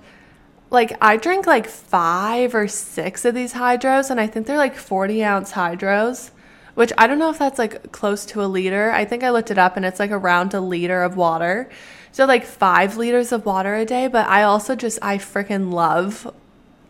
like 0.71 0.97
I 1.00 1.16
drink 1.16 1.47
like 1.47 1.66
five 1.66 2.54
or 2.54 2.68
six 2.68 3.25
of 3.25 3.35
these 3.35 3.54
hydros, 3.54 4.11
and 4.11 4.21
I 4.21 4.26
think 4.26 4.47
they're 4.47 4.56
like 4.56 4.76
40 4.76 5.25
ounce 5.25 5.52
hydros, 5.52 6.30
which 6.75 6.92
I 6.99 7.06
don't 7.06 7.18
know 7.18 7.30
if 7.30 7.38
that's 7.38 7.59
like 7.59 7.92
close 7.92 8.26
to 8.26 8.42
a 8.42 8.47
liter. 8.47 8.90
I 8.90 9.04
think 9.04 9.23
I 9.23 9.30
looked 9.30 9.50
it 9.50 9.59
up 9.59 9.76
and 9.76 9.85
it's 9.85 10.00
like 10.00 10.11
around 10.11 10.54
a 10.54 10.61
liter 10.61 11.02
of 11.02 11.16
water. 11.16 11.68
So 12.12 12.26
like 12.26 12.44
five 12.44 12.97
liters 12.97 13.33
of 13.33 13.44
water 13.44 13.75
a 13.75 13.85
day, 13.85 14.06
but 14.09 14.28
I 14.28 14.44
also 14.44 14.76
just, 14.76 14.99
I 15.02 15.18
freaking 15.18 15.73
love 15.73 16.33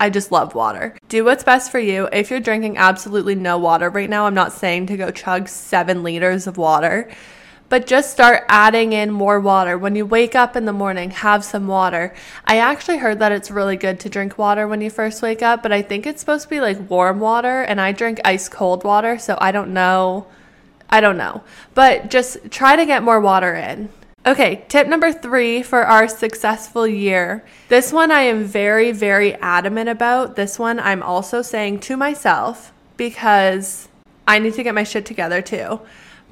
I 0.01 0.11
just 0.11 0.33
love 0.33 0.55
water. 0.55 0.97
Do 1.09 1.25
what's 1.25 1.45
best 1.45 1.71
for 1.71 1.79
you. 1.79 2.09
If 2.13 2.31
you're 2.31 2.41
drinking 2.41 2.77
absolutely 2.77 3.37
no 3.37 3.59
water 3.59 3.89
right 3.89 4.11
now, 4.11 4.27
I'm 4.27 4.35
not 4.35 4.53
saying 4.53 4.87
to 4.87 4.97
go 4.97 5.11
chug 5.11 5.49
seven 5.49 6.03
liters 6.03 6.47
of 6.47 6.57
water 6.59 7.11
but 7.69 7.87
just 7.87 8.11
start 8.11 8.45
adding 8.49 8.93
in 8.93 9.11
more 9.11 9.41
water. 9.41 9.77
When 9.77 9.97
you 9.97 10.07
wake 10.07 10.35
up 10.35 10.57
in 10.57 10.65
the 10.65 10.73
morning, 10.73 11.11
have 11.11 11.45
some 11.45 11.67
water. 11.67 12.15
I 12.45 12.59
actually 12.59 12.99
heard 12.99 13.19
that 13.19 13.33
it's 13.33 13.51
really 13.51 13.77
good 13.77 13.99
to 14.01 14.09
drink 14.09 14.39
water 14.39 14.69
when 14.69 14.81
you 14.81 14.91
first 14.91 15.23
wake 15.23 15.43
up, 15.43 15.63
but 15.63 15.73
I 15.73 15.83
think 15.83 16.07
it's 16.07 16.21
supposed 16.21 16.45
to 16.45 16.51
be 16.51 16.61
like 16.61 16.91
warm 16.91 17.21
water, 17.21 17.63
and 17.63 17.81
I 17.81 17.93
drink 17.93 18.21
ice 18.25 18.49
cold 18.49 18.85
water, 18.85 19.19
so 19.19 19.37
I 19.41 19.53
don't 19.53 19.73
know. 19.73 20.27
I 20.91 21.01
don't 21.01 21.17
know. 21.17 21.43
But 21.75 22.11
just 22.11 22.51
try 22.51 22.77
to 22.77 22.87
get 22.87 23.03
more 23.03 23.21
water 23.21 23.55
in. 23.55 23.89
Okay, 24.27 24.65
tip 24.69 24.87
number 24.87 25.13
three 25.13 25.63
for 25.63 25.83
our 25.83 26.09
successful 26.09 26.87
year. 26.87 27.45
This 27.69 27.93
one 27.93 28.11
I 28.11 28.23
am 28.23 28.45
very, 28.45 28.91
very 28.91 29.35
adamant 29.35 29.91
about. 29.91 30.37
This 30.37 30.59
one 30.59 30.81
I'm 30.81 31.03
also 31.03 31.43
saying 31.43 31.81
to 31.81 31.97
myself 31.97 32.73
because 32.97 33.89
I 34.27 34.39
need 34.39 34.55
to 34.55 34.63
get 34.63 34.75
my 34.75 34.85
shit 34.85 35.05
together 35.05 35.43
too. 35.43 35.81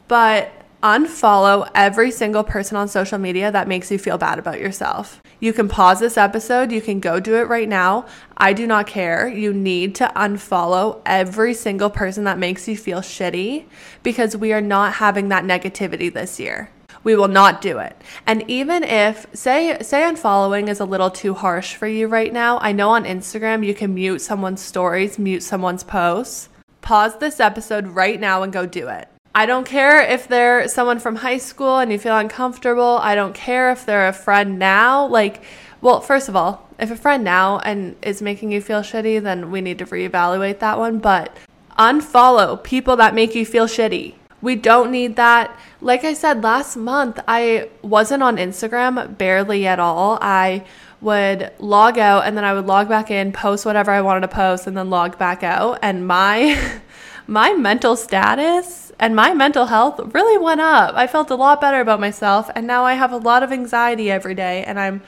But 0.09 0.62
unfollow 0.83 1.69
every 1.75 2.11
single 2.11 2.43
person 2.45 2.77
on 2.77 2.89
social 2.89 3.19
media 3.19 3.53
that 3.53 3.69
makes 3.69 3.91
you 3.91 3.99
feel 3.99 4.19
bad 4.19 4.39
about 4.39 4.61
yourself. 4.61 5.23
You 5.41 5.53
can 5.53 5.69
pause 5.69 6.01
this 6.01 6.17
episode, 6.17 6.73
you 6.73 6.81
can 6.81 7.01
go 7.01 7.21
do 7.21 7.37
it 7.37 7.49
right 7.49 7.69
now. 7.69 8.07
I 8.37 8.53
do 8.53 8.67
not 8.67 8.87
care. 8.87 9.29
You 9.29 9.53
need 9.53 9.95
to 9.97 10.12
unfollow 10.17 11.01
every 11.07 11.55
single 11.55 11.91
person 11.91 12.25
that 12.25 12.39
makes 12.39 12.67
you 12.67 12.77
feel 12.77 13.01
shitty 13.01 13.65
because 14.03 14.37
we 14.37 14.53
are 14.53 14.61
not 14.61 14.95
having 14.95 15.29
that 15.29 15.45
negativity 15.45 16.12
this 16.12 16.41
year. 16.41 16.71
We 17.05 17.17
will 17.17 17.29
not 17.29 17.61
do 17.61 17.79
it. 17.79 18.01
And 18.27 18.49
even 18.49 18.85
if 18.85 19.27
say 19.35 19.77
say 19.83 20.03
unfollowing 20.03 20.69
is 20.69 20.81
a 20.81 20.85
little 20.85 21.11
too 21.11 21.35
harsh 21.35 21.75
for 21.75 21.89
you 21.89 22.07
right 22.07 22.33
now, 22.33 22.59
I 22.61 22.73
know 22.73 22.91
on 22.91 23.05
Instagram 23.05 23.67
you 23.67 23.75
can 23.75 23.95
mute 23.95 24.21
someone's 24.21 24.61
stories, 24.61 25.19
mute 25.19 25.43
someone's 25.43 25.83
posts. 25.83 26.49
Pause 26.81 27.19
this 27.19 27.41
episode 27.41 27.89
right 27.89 28.21
now 28.21 28.43
and 28.43 28.53
go 28.53 28.67
do 28.67 28.89
it. 28.89 29.12
I 29.35 29.47
don't 29.47 29.67
care 29.67 30.03
if 30.03 30.29
they're 30.29 30.69
someone 30.69 30.99
from 30.99 31.17
high 31.17 31.39
school 31.39 31.79
and 31.79 31.91
you 31.91 31.99
feel 31.99 32.17
uncomfortable. 32.17 32.99
I 33.01 33.15
don't 33.15 33.35
care 33.35 33.73
if 33.73 33.87
they're 33.87 34.09
a 34.09 34.12
friend 34.12 34.59
now. 34.59 35.07
Like, 35.07 35.43
well, 35.81 36.01
first 36.01 36.29
of 36.29 36.37
all, 36.37 36.69
if 36.79 36.91
a 36.91 36.97
friend 36.97 37.25
now 37.25 37.59
and 37.61 37.97
is 38.03 38.21
making 38.21 38.53
you 38.53 38.61
feel 38.61 38.81
shitty, 38.81 39.23
then 39.23 39.51
we 39.51 39.61
need 39.61 39.79
to 39.79 39.87
reevaluate 39.87 40.59
that 40.59 40.79
one. 40.79 40.99
But 40.99 41.35
unfollow 41.79 42.62
people 42.62 42.97
that 42.97 43.15
make 43.15 43.35
you 43.35 43.47
feel 43.47 43.67
shitty. 43.67 44.15
We 44.43 44.57
don't 44.57 44.91
need 44.91 45.17
that. 45.17 45.57
Like 45.81 46.05
I 46.05 46.12
said 46.12 46.43
last 46.43 46.77
month, 46.77 47.21
I 47.27 47.71
wasn't 47.81 48.23
on 48.23 48.37
Instagram 48.37 49.17
barely 49.17 49.67
at 49.67 49.79
all. 49.79 50.19
I 50.21 50.65
would 51.01 51.53
log 51.59 51.99
out 51.99 52.25
and 52.27 52.37
then 52.37 52.45
I 52.45 52.53
would 52.53 52.67
log 52.67 52.89
back 52.89 53.11
in, 53.11 53.33
post 53.33 53.65
whatever 53.65 53.91
I 53.91 54.03
wanted 54.03 54.21
to 54.21 54.29
post, 54.29 54.67
and 54.67 54.77
then 54.77 54.91
log 54.91 55.17
back 55.17 55.43
out. 55.43 55.79
And 55.83 56.07
my 56.07 56.81
my 57.26 57.52
mental 57.52 57.97
status 57.97 58.93
and 58.99 59.17
my 59.17 59.35
mental 59.35 59.67
health 59.67 60.00
really 60.14 60.38
went 60.38 60.61
up. 60.61 60.95
I 60.95 61.07
felt 61.07 61.31
a 61.31 61.35
lot 61.35 61.61
better 61.61 61.81
about 61.81 62.00
myself, 62.00 62.50
and 62.55 62.67
now 62.67 62.85
I 62.85 62.95
have 62.95 63.12
a 63.12 63.17
lot 63.17 63.43
of 63.43 63.52
anxiety 63.52 64.11
every 64.11 64.35
day, 64.35 64.64
and 64.64 64.79
I'm 64.79 65.02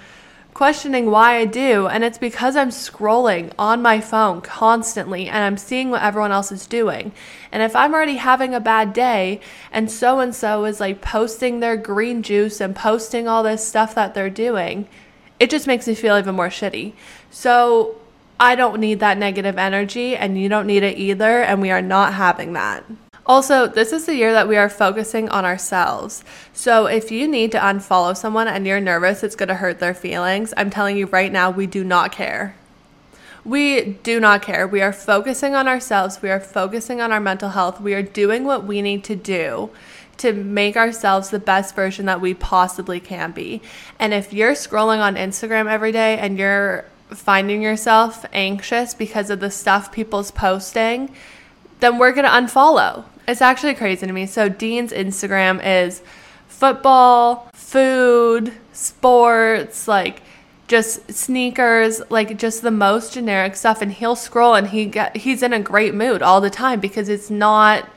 questioning 0.55 1.11
why 1.11 1.37
I 1.37 1.45
do. 1.45 1.89
And 1.89 2.05
it's 2.05 2.17
because 2.17 2.57
I'm 2.57 2.71
scrolling 2.71 3.53
on 3.59 3.83
my 3.83 4.01
phone 4.01 4.41
constantly 4.41 5.29
and 5.29 5.39
I'm 5.39 5.59
seeing 5.59 5.91
what 5.91 6.03
everyone 6.03 6.31
else 6.31 6.53
is 6.53 6.67
doing. 6.67 7.13
And 7.51 7.63
if 7.63 7.75
I'm 7.75 7.93
already 7.93 8.17
having 8.17 8.55
a 8.55 8.61
bad 8.61 8.93
day 8.93 9.41
and 9.73 9.91
so 9.91 10.21
and 10.21 10.35
so 10.35 10.65
is 10.65 10.79
like 10.79 11.03
posting 11.03 11.59
their 11.59 11.77
green 11.77 12.23
juice 12.23 12.61
and 12.61 12.75
posting 12.75 13.27
all 13.27 13.43
this 13.43 13.67
stuff 13.67 13.95
that 13.97 14.15
they're 14.15 14.31
doing, 14.31 14.89
it 15.41 15.51
just 15.51 15.67
makes 15.67 15.89
me 15.89 15.95
feel 15.95 16.17
even 16.17 16.37
more 16.37 16.49
shitty. 16.49 16.95
So 17.31 17.97
I 18.39 18.57
don't 18.57 18.81
need 18.81 19.01
that 19.01 19.19
negative 19.19 19.59
energy, 19.59 20.17
and 20.17 20.41
you 20.41 20.49
don't 20.49 20.67
need 20.67 20.83
it 20.83 20.99
either, 20.99 21.43
and 21.43 21.63
we 21.63 21.71
are 21.71 21.83
not 21.83 22.15
having 22.15 22.53
that. 22.55 22.85
Also, 23.27 23.67
this 23.67 23.93
is 23.93 24.05
the 24.05 24.15
year 24.15 24.33
that 24.33 24.49
we 24.49 24.57
are 24.57 24.69
focusing 24.69 25.29
on 25.31 25.45
ourselves. 25.45 26.25
So, 26.53 26.87
if 26.87 27.11
you 27.11 27.27
need 27.27 27.53
to 27.53 27.59
unfollow 27.59 28.17
someone 28.17 28.49
and 28.49 28.67
you're 28.67 28.81
nervous 28.81 29.23
it's 29.23 29.37
going 29.37 29.49
to 29.49 29.55
hurt 29.55 29.79
their 29.79 29.95
feelings, 29.95 30.53
I'm 30.57 30.69
telling 30.69 30.97
you 30.97 31.07
right 31.07 31.33
now, 31.33 31.51
we 31.51 31.67
do 31.67 31.85
not 31.85 32.13
care. 32.13 32.55
We 33.45 33.99
do 34.03 34.21
not 34.21 34.43
care. 34.43 34.67
We 34.67 34.83
are 34.83 34.93
focusing 34.93 35.55
on 35.55 35.69
ourselves. 35.69 36.21
We 36.21 36.31
are 36.31 36.41
focusing 36.41 37.01
on 37.01 37.13
our 37.13 37.21
mental 37.21 37.51
health. 37.51 37.81
We 37.81 37.95
are 37.95 38.03
doing 38.03 38.45
what 38.45 38.65
we 38.65 38.83
need 38.83 39.05
to 39.05 39.17
do 39.17 39.71
to 40.19 40.33
make 40.33 40.77
ourselves 40.77 41.31
the 41.31 41.39
best 41.39 41.75
version 41.75 42.07
that 42.07 42.21
we 42.21 42.35
possibly 42.35 43.01
can 43.01 43.33
be. 43.33 43.61
And 43.99 44.15
if 44.15 44.33
you're 44.33 44.53
scrolling 44.53 45.01
on 45.01 45.17
Instagram 45.17 45.71
every 45.71 45.93
day 45.93 46.19
and 46.19 46.39
you're 46.39 46.87
finding 47.15 47.63
yourself 47.63 48.25
anxious 48.33 48.95
because 48.95 49.31
of 49.31 49.41
the 49.41 49.51
stuff 49.51 49.93
people's 49.93 50.31
posting, 50.31 51.15
then 51.81 51.99
we're 51.99 52.13
going 52.13 52.25
to 52.25 52.31
unfollow. 52.31 53.05
It's 53.27 53.41
actually 53.41 53.75
crazy 53.75 54.07
to 54.07 54.13
me. 54.13 54.27
So, 54.27 54.49
Dean's 54.49 54.93
Instagram 54.93 55.65
is 55.65 56.03
football, 56.49 57.49
food, 57.55 58.53
sports, 58.73 59.89
like 59.89 60.23
just 60.67 61.13
sneakers, 61.13 62.01
like 62.11 62.39
just 62.39 62.63
the 62.63 62.71
most 62.71 63.15
generic 63.15 63.57
stuff 63.57 63.83
and 63.83 63.93
he'll 63.93 64.17
scroll 64.17 64.55
and 64.55 64.69
he 64.69 64.87
get 64.87 65.17
he's 65.17 65.43
in 65.43 65.53
a 65.53 65.61
great 65.61 65.95
mood 65.95 66.23
all 66.23 66.41
the 66.41 66.51
time 66.51 66.81
because 66.81 67.09
it's 67.09 67.31
not 67.31 67.89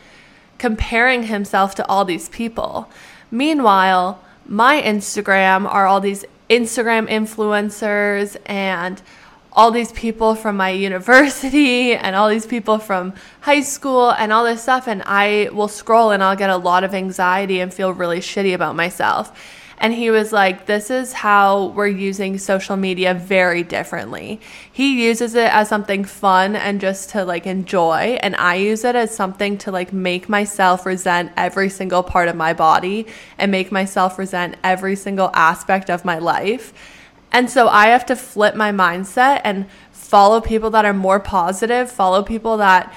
comparing 0.58 1.24
himself 1.24 1.76
to 1.76 1.88
all 1.88 2.04
these 2.04 2.30
people. 2.30 2.90
Meanwhile, 3.32 4.22
my 4.46 4.82
Instagram 4.82 5.66
are 5.72 5.86
all 5.86 6.00
these 6.00 6.26
Instagram 6.50 7.10
influencers 7.10 8.38
and 8.46 9.02
all 9.52 9.72
these 9.72 9.92
people 9.92 10.36
from 10.36 10.56
my 10.56 10.70
university 10.90 11.94
and 11.94 12.16
all 12.16 12.30
these 12.30 12.46
people 12.46 12.78
from 12.78 13.14
high 13.42 13.62
school 13.62 14.12
and 14.12 14.32
all 14.32 14.44
this 14.44 14.62
stuff. 14.62 14.88
And 14.88 15.04
I 15.06 15.50
will 15.52 15.68
scroll 15.68 16.12
and 16.12 16.24
I'll 16.24 16.36
get 16.36 16.50
a 16.50 16.58
lot 16.58 16.84
of 16.84 16.94
anxiety 16.94 17.60
and 17.60 17.74
feel 17.74 17.92
really 17.92 18.20
shitty 18.20 18.54
about 18.54 18.76
myself. 18.76 19.32
And 19.80 19.94
he 19.94 20.10
was 20.10 20.34
like, 20.34 20.66
This 20.66 20.90
is 20.90 21.14
how 21.14 21.68
we're 21.68 21.88
using 21.88 22.38
social 22.38 22.76
media 22.76 23.14
very 23.14 23.64
differently. 23.64 24.42
He 24.72 25.06
uses 25.06 25.36
it 25.36 25.52
as 25.52 25.70
something 25.70 26.04
fun 26.04 26.56
and 26.56 26.82
just 26.82 27.12
to 27.12 27.24
like 27.24 27.46
enjoy. 27.46 28.18
And 28.22 28.36
I 28.38 28.56
use 28.56 28.84
it 28.84 28.96
as 28.96 29.16
something 29.16 29.58
to 29.60 29.72
like 29.72 29.94
make 29.94 30.28
myself 30.30 30.86
resent 30.86 31.32
every 31.38 31.70
single 31.70 32.02
part 32.02 32.28
of 32.28 32.36
my 32.36 32.54
body 32.54 33.06
and 33.38 33.52
make 33.52 33.72
myself 33.72 34.18
resent 34.18 34.56
every 34.64 34.96
single 34.96 35.30
aspect 35.34 35.90
of 35.90 36.04
my 36.04 36.18
life. 36.18 36.74
And 37.32 37.50
so 37.50 37.68
I 37.68 37.88
have 37.88 38.06
to 38.08 38.16
flip 38.16 38.56
my 38.56 38.72
mindset 38.72 39.42
and 39.44 39.68
follow 39.92 40.42
people 40.42 40.70
that 40.72 40.86
are 40.86 40.94
more 40.94 41.20
positive, 41.20 41.92
follow 41.92 42.24
people 42.24 42.58
that 42.58 42.94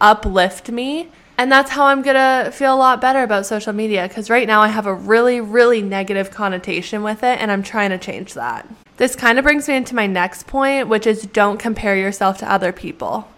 uplift 0.00 0.70
me 0.70 1.10
and 1.38 1.50
that's 1.50 1.70
how 1.70 1.86
I'm 1.86 2.02
going 2.02 2.16
to 2.16 2.50
feel 2.50 2.74
a 2.74 2.76
lot 2.76 3.00
better 3.00 3.22
about 3.22 3.46
social 3.46 3.72
media 3.72 4.06
because 4.06 4.30
right 4.30 4.46
now 4.46 4.60
I 4.60 4.68
have 4.68 4.86
a 4.86 4.94
really, 4.94 5.40
really 5.40 5.82
negative 5.82 6.30
connotation 6.30 7.02
with 7.02 7.22
it 7.22 7.40
and 7.40 7.50
I'm 7.50 7.62
trying 7.62 7.90
to 7.90 7.98
change 7.98 8.34
that. 8.34 8.68
This 8.98 9.16
kind 9.16 9.38
of 9.38 9.44
brings 9.44 9.66
me 9.66 9.76
into 9.76 9.94
my 9.94 10.06
next 10.06 10.46
point, 10.46 10.88
which 10.88 11.06
is 11.06 11.22
don't 11.22 11.58
compare 11.58 11.96
yourself 11.96 12.38
to 12.38 12.50
other 12.52 12.72
people. 12.72 13.28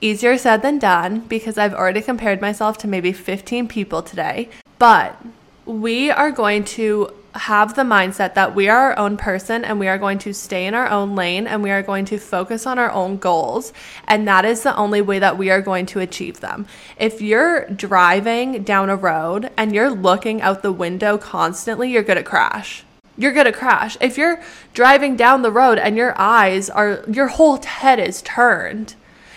Easier 0.00 0.36
said 0.36 0.62
than 0.62 0.78
done 0.78 1.20
because 1.20 1.56
I've 1.56 1.74
already 1.74 2.00
compared 2.00 2.40
myself 2.40 2.78
to 2.78 2.88
maybe 2.88 3.12
15 3.12 3.68
people 3.68 4.02
today. 4.02 4.48
But 4.78 5.16
we 5.66 6.10
are 6.10 6.30
going 6.30 6.64
to 6.64 7.12
have 7.34 7.74
the 7.74 7.82
mindset 7.82 8.34
that 8.34 8.54
we 8.54 8.68
are 8.68 8.92
our 8.92 8.98
own 8.98 9.16
person 9.16 9.64
and 9.64 9.80
we 9.80 9.88
are 9.88 9.98
going 9.98 10.18
to 10.18 10.32
stay 10.32 10.66
in 10.66 10.74
our 10.74 10.88
own 10.88 11.16
lane 11.16 11.46
and 11.46 11.62
we 11.62 11.70
are 11.70 11.82
going 11.82 12.04
to 12.06 12.18
focus 12.18 12.66
on 12.66 12.78
our 12.78 12.90
own 12.92 13.16
goals. 13.16 13.72
And 14.06 14.26
that 14.28 14.44
is 14.44 14.62
the 14.62 14.76
only 14.76 15.00
way 15.00 15.18
that 15.18 15.36
we 15.36 15.50
are 15.50 15.60
going 15.60 15.86
to 15.86 16.00
achieve 16.00 16.40
them. 16.40 16.66
If 16.96 17.20
you're 17.20 17.66
driving 17.66 18.62
down 18.62 18.88
a 18.88 18.96
road 18.96 19.50
and 19.56 19.74
you're 19.74 19.90
looking 19.90 20.42
out 20.42 20.62
the 20.62 20.72
window 20.72 21.18
constantly, 21.18 21.90
you're 21.90 22.02
going 22.02 22.18
to 22.18 22.22
crash. 22.22 22.84
You're 23.16 23.32
going 23.32 23.46
to 23.46 23.52
crash. 23.52 23.96
If 24.00 24.16
you're 24.16 24.42
driving 24.72 25.16
down 25.16 25.42
the 25.42 25.52
road 25.52 25.78
and 25.78 25.96
your 25.96 26.18
eyes 26.18 26.70
are, 26.70 27.04
your 27.10 27.28
whole 27.28 27.60
head 27.62 27.98
is 27.98 28.22
turned, 28.22 28.94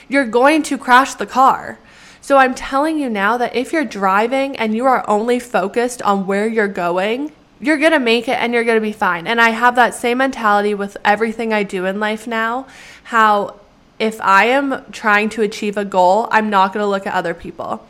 you're 0.07 0.25
going 0.25 0.63
to 0.63 0.77
crash 0.77 1.15
the 1.15 1.25
car. 1.25 1.79
So 2.21 2.37
I'm 2.37 2.55
telling 2.55 2.97
you 2.97 3.09
now 3.09 3.37
that 3.37 3.55
if 3.55 3.71
you're 3.71 3.85
driving 3.85 4.57
and 4.57 4.75
you 4.75 4.85
are 4.85 5.07
only 5.09 5.39
focused 5.39 6.01
on 6.01 6.27
where 6.27 6.47
you're 6.47 6.67
going, 6.67 7.31
you're 7.59 7.77
going 7.77 7.91
to 7.91 7.99
make 7.99 8.27
it 8.27 8.39
and 8.39 8.53
you're 8.53 8.63
going 8.63 8.77
to 8.77 8.81
be 8.81 8.91
fine. 8.91 9.27
And 9.27 9.41
I 9.41 9.49
have 9.49 9.75
that 9.75 9.93
same 9.93 10.19
mentality 10.19 10.73
with 10.73 10.97
everything 11.03 11.53
I 11.53 11.63
do 11.63 11.85
in 11.85 11.99
life 11.99 12.27
now. 12.27 12.67
How 13.03 13.59
if 13.99 14.21
I 14.21 14.45
am 14.45 14.85
trying 14.91 15.29
to 15.29 15.41
achieve 15.41 15.77
a 15.77 15.85
goal, 15.85 16.27
I'm 16.31 16.49
not 16.49 16.73
going 16.73 16.83
to 16.83 16.89
look 16.89 17.07
at 17.07 17.13
other 17.13 17.33
people. 17.33 17.85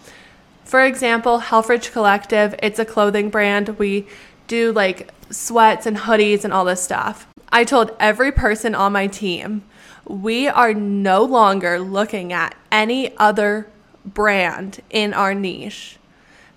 For 0.64 0.84
example, 0.86 1.40
Helfrich 1.40 1.92
Collective, 1.92 2.56
it's 2.64 2.80
a 2.80 2.86
clothing 2.86 3.30
brand. 3.30 3.80
We 3.80 4.08
do 4.48 4.72
like 4.72 5.12
sweats 5.30 5.86
and 5.86 5.98
hoodies 5.98 6.44
and 6.44 6.54
all 6.54 6.66
this 6.66 6.82
stuff. 6.82 7.28
I 7.50 7.64
told 7.64 7.96
every 8.00 8.32
person 8.32 8.76
on 8.76 8.94
my 8.94 9.08
team, 9.08 9.64
we 10.06 10.48
are 10.48 10.74
no 10.74 11.24
longer 11.24 11.80
looking 11.80 12.32
at 12.32 12.56
any 12.72 13.16
other 13.18 13.68
brand 14.06 14.82
in 14.90 15.14
our 15.14 15.34
niche 15.34 15.98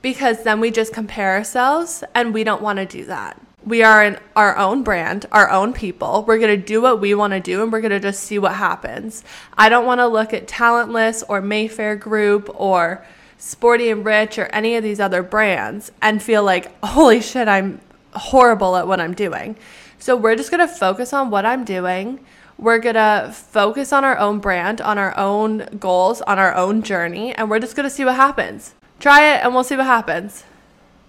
because 0.03 0.43
then 0.43 0.61
we 0.61 0.71
just 0.71 0.93
compare 0.93 1.37
ourselves 1.37 2.03
and 2.15 2.33
we 2.33 2.45
don't 2.45 2.63
want 2.63 2.79
to 2.79 2.87
do 2.87 3.05
that. 3.07 3.41
We 3.65 3.83
are 3.83 4.03
in 4.03 4.19
our 4.37 4.57
own 4.57 4.83
brand, 4.83 5.27
our 5.33 5.51
own 5.51 5.75
people. 5.75 6.25
We're 6.27 6.39
going 6.39 6.59
to 6.59 6.67
do 6.67 6.81
what 6.81 7.01
we 7.01 7.15
want 7.15 7.35
to 7.35 7.41
do 7.41 7.63
and 7.63 7.71
we're 7.71 7.83
going 7.83 7.91
to 7.91 8.01
just 8.01 8.25
see 8.25 8.39
what 8.39 8.55
happens. 8.55 9.23
I 9.57 9.69
don't 9.69 9.85
want 9.85 10.01
to 10.01 10.07
look 10.07 10.33
at 10.33 10.49
Talentless 10.49 11.23
or 11.29 11.43
Mayfair 11.43 11.95
Group 11.97 12.49
or 12.55 13.05
Sporty 13.37 13.91
and 13.91 14.05
Rich 14.05 14.39
or 14.39 14.47
any 14.47 14.77
of 14.77 14.83
these 14.83 14.99
other 14.99 15.23
brands 15.23 15.93
and 16.01 16.23
feel 16.23 16.43
like, 16.43 16.73
holy 16.85 17.21
shit, 17.21 17.49
I'm 17.49 17.81
horrible 18.15 18.77
at 18.77 18.87
what 18.87 19.01
I'm 19.01 19.15
doing. 19.15 19.57
So 19.99 20.17
we're 20.17 20.37
just 20.37 20.51
going 20.51 20.67
to 20.67 20.75
focus 20.75 21.13
on 21.13 21.29
what 21.29 21.45
I'm 21.45 21.65
doing. 21.65 22.21
We're 22.57 22.79
going 22.79 22.95
to 22.95 23.35
focus 23.35 23.93
on 23.93 24.05
our 24.05 24.17
own 24.19 24.39
brand, 24.39 24.81
on 24.81 24.97
our 24.97 25.17
own 25.19 25.67
goals, 25.79 26.23
on 26.23 26.39
our 26.39 26.55
own 26.55 26.83
journey, 26.83 27.35
and 27.35 27.51
we're 27.51 27.59
just 27.59 27.77
going 27.77 27.85
to 27.85 27.91
see 27.95 28.05
what 28.05 28.17
happens. 28.17 28.75
Try 29.01 29.35
it 29.35 29.43
and 29.43 29.55
we'll 29.55 29.65
see 29.65 29.77
what 29.77 29.87
happens. 29.87 30.45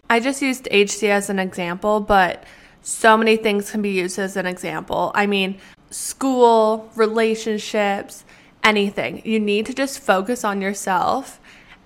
I 0.10 0.21
just 0.21 0.41
used 0.41 0.67
HC 0.71 1.03
as 1.03 1.29
an 1.29 1.39
example, 1.39 2.00
but 2.00 2.45
so 2.81 3.17
many 3.17 3.36
things 3.36 3.69
can 3.69 3.81
be 3.81 3.89
used 3.89 4.17
as 4.17 4.38
an 4.38 4.45
example. 4.45 5.12
I 5.13 5.27
mean, 5.27 5.60
school, 5.89 6.89
relationships, 6.95 8.24
anything. 8.63 9.21
You 9.25 9.41
need 9.41 9.65
to 9.65 9.74
just 9.74 10.00
focus 10.00 10.45
on 10.45 10.62
yourself 10.62 11.41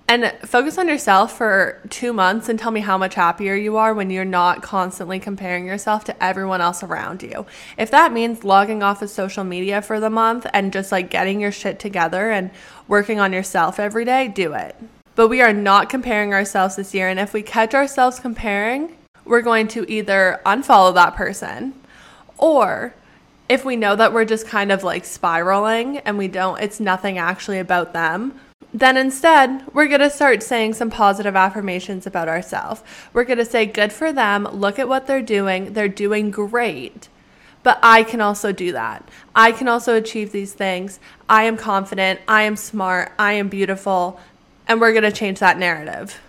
and 0.08 0.32
focus 0.44 0.78
on 0.78 0.86
yourself 0.86 1.36
for 1.36 1.82
two 1.90 2.12
months 2.12 2.48
and 2.48 2.56
tell 2.56 2.70
me 2.70 2.80
how 2.80 2.96
much 2.96 3.16
happier 3.16 3.56
you 3.56 3.76
are 3.76 3.92
when 3.92 4.08
you're 4.08 4.24
not 4.24 4.62
constantly 4.62 5.18
comparing 5.18 5.66
yourself 5.66 6.04
to 6.04 6.22
everyone 6.22 6.60
else 6.60 6.84
around 6.84 7.24
you. 7.24 7.44
If 7.76 7.90
that 7.90 8.12
means 8.12 8.44
logging 8.44 8.84
off 8.84 9.02
of 9.02 9.10
social 9.10 9.42
media 9.42 9.82
for 9.82 9.98
the 9.98 10.10
month 10.10 10.46
and 10.52 10.72
just 10.72 10.92
like 10.92 11.10
getting 11.10 11.40
your 11.40 11.50
shit 11.50 11.80
together 11.80 12.30
and 12.30 12.52
working 12.86 13.18
on 13.18 13.32
yourself 13.32 13.80
every 13.80 14.04
day, 14.04 14.28
do 14.28 14.52
it. 14.52 14.76
But 15.16 15.28
we 15.28 15.42
are 15.42 15.52
not 15.52 15.88
comparing 15.88 16.32
ourselves 16.32 16.76
this 16.76 16.94
year. 16.94 17.08
And 17.08 17.18
if 17.18 17.32
we 17.32 17.42
catch 17.42 17.74
ourselves 17.74 18.20
comparing, 18.20 18.96
we're 19.24 19.42
going 19.42 19.66
to 19.68 19.90
either 19.90 20.40
unfollow 20.46 20.94
that 20.94 21.16
person 21.16 21.74
or 22.38 22.94
if 23.48 23.64
we 23.64 23.76
know 23.76 23.96
that 23.96 24.12
we're 24.12 24.24
just 24.24 24.46
kind 24.46 24.72
of 24.72 24.84
like 24.84 25.04
spiraling 25.04 25.98
and 25.98 26.18
we 26.18 26.28
don't, 26.28 26.60
it's 26.60 26.80
nothing 26.80 27.16
actually 27.18 27.58
about 27.58 27.92
them, 27.92 28.38
then 28.74 28.96
instead, 28.96 29.64
we're 29.72 29.86
going 29.86 30.00
to 30.00 30.10
start 30.10 30.42
saying 30.42 30.74
some 30.74 30.90
positive 30.90 31.36
affirmations 31.36 32.06
about 32.06 32.28
ourselves. 32.28 32.82
We're 33.12 33.24
going 33.24 33.38
to 33.38 33.44
say, 33.44 33.64
good 33.64 33.92
for 33.92 34.12
them. 34.12 34.44
Look 34.44 34.78
at 34.78 34.88
what 34.88 35.06
they're 35.06 35.22
doing. 35.22 35.72
They're 35.72 35.88
doing 35.88 36.30
great. 36.30 37.08
But 37.62 37.78
I 37.82 38.02
can 38.02 38.20
also 38.20 38.52
do 38.52 38.72
that. 38.72 39.08
I 39.34 39.52
can 39.52 39.66
also 39.66 39.94
achieve 39.94 40.30
these 40.30 40.52
things. 40.52 41.00
I 41.28 41.44
am 41.44 41.56
confident. 41.56 42.20
I 42.28 42.42
am 42.42 42.56
smart. 42.56 43.12
I 43.18 43.32
am 43.32 43.48
beautiful 43.48 44.20
and 44.66 44.80
we're 44.80 44.92
going 44.92 45.02
to 45.02 45.12
change 45.12 45.38
that 45.40 45.58
narrative. 45.58 46.20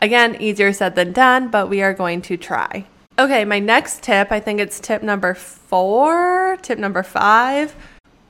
Again, 0.00 0.36
easier 0.40 0.72
said 0.72 0.94
than 0.94 1.12
done, 1.12 1.48
but 1.48 1.68
we 1.68 1.82
are 1.82 1.94
going 1.94 2.22
to 2.22 2.36
try. 2.36 2.86
Okay, 3.18 3.44
my 3.44 3.60
next 3.60 4.02
tip, 4.02 4.32
I 4.32 4.40
think 4.40 4.60
it's 4.60 4.80
tip 4.80 5.02
number 5.02 5.34
four, 5.34 6.58
tip 6.62 6.78
number 6.78 7.02
five. 7.02 7.74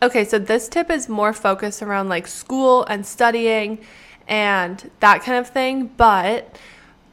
Okay, 0.02 0.24
so 0.24 0.38
this 0.38 0.68
tip 0.68 0.90
is 0.90 1.08
more 1.08 1.32
focused 1.32 1.82
around 1.82 2.08
like 2.10 2.26
school 2.26 2.84
and 2.84 3.06
studying 3.06 3.78
and 4.28 4.90
that 5.00 5.22
kind 5.22 5.38
of 5.38 5.48
thing, 5.48 5.86
but 5.96 6.58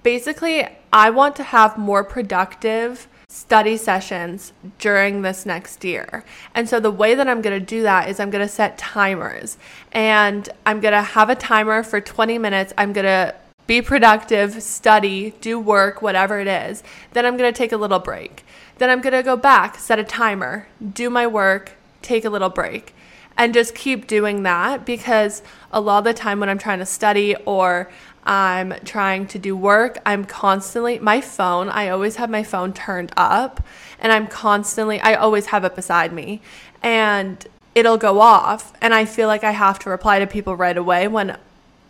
basically, 0.04 0.68
I 0.92 1.10
want 1.10 1.36
to 1.38 1.44
have 1.44 1.78
more 1.78 2.04
productive 2.04 3.08
study 3.32 3.78
sessions 3.78 4.52
during 4.78 5.22
this 5.22 5.46
next 5.46 5.86
year. 5.86 6.26
And 6.54 6.68
so 6.68 6.82
the 6.82 6.92
way 6.92 7.16
that 7.16 7.30
I'm 7.30 7.42
going 7.42 7.58
to 7.58 7.66
do 7.66 7.82
that 7.84 8.10
is 8.10 8.20
I'm 8.20 8.30
going 8.30 8.46
to 8.46 8.54
set 8.54 8.78
timers 8.78 9.58
and 9.94 10.50
I'm 10.66 10.82
going 10.82 10.92
to 10.92 11.02
have 11.02 11.30
a 11.30 11.36
timer 11.36 11.82
for 11.82 12.02
20 12.02 12.38
minutes. 12.38 12.74
I'm 12.78 12.92
going 12.92 13.06
to 13.06 13.34
be 13.68 13.82
productive, 13.82 14.62
study, 14.62 15.34
do 15.40 15.58
work, 15.58 16.02
whatever 16.02 16.42
it 16.42 16.48
is. 16.48 16.84
Then 17.14 17.26
I'm 17.26 17.38
going 17.38 17.52
to 17.52 17.58
take 17.58 17.72
a 17.72 17.78
little 17.78 18.00
break. 18.00 18.44
Then 18.80 18.90
I'm 18.90 19.00
going 19.00 19.14
to 19.14 19.24
go 19.24 19.38
back, 19.38 19.78
set 19.78 19.98
a 19.98 20.04
timer, 20.04 20.68
do 20.94 21.10
my 21.10 21.26
work, 21.26 21.72
take 22.02 22.26
a 22.26 22.30
little 22.30 22.50
break. 22.50 22.94
And 23.38 23.54
just 23.54 23.74
keep 23.74 24.08
doing 24.08 24.44
that 24.44 24.86
because 24.86 25.42
a 25.72 25.80
lot 25.80 26.00
of 26.00 26.04
the 26.04 26.14
time 26.14 26.42
when 26.42 26.50
I'm 26.50 26.58
trying 26.58 26.80
to 26.80 26.86
study 26.86 27.34
or 27.46 27.90
I'm 28.24 28.74
trying 28.86 29.28
to 29.28 29.40
do 29.40 29.56
work. 29.56 29.98
I'm 30.06 30.26
constantly, 30.26 31.00
my 31.00 31.22
phone, 31.22 31.70
I 31.70 31.90
always 31.90 32.18
have 32.18 32.30
my 32.30 32.44
phone 32.44 32.74
turned 32.74 33.12
up 33.18 33.64
and 34.00 34.12
I'm 34.12 34.28
constantly, 34.28 35.00
I 35.00 35.16
always 35.16 35.48
have 35.48 35.64
it 35.64 35.76
beside 35.76 36.14
me 36.14 36.42
and 36.84 37.46
it'll 37.74 37.98
go 37.98 38.22
off. 38.22 38.74
And 38.82 38.94
I 38.94 39.06
feel 39.06 39.28
like 39.28 39.44
I 39.44 39.52
have 39.52 39.80
to 39.80 39.90
reply 39.90 40.20
to 40.20 40.28
people 40.28 40.56
right 40.56 40.78
away 40.78 41.08
when 41.08 41.38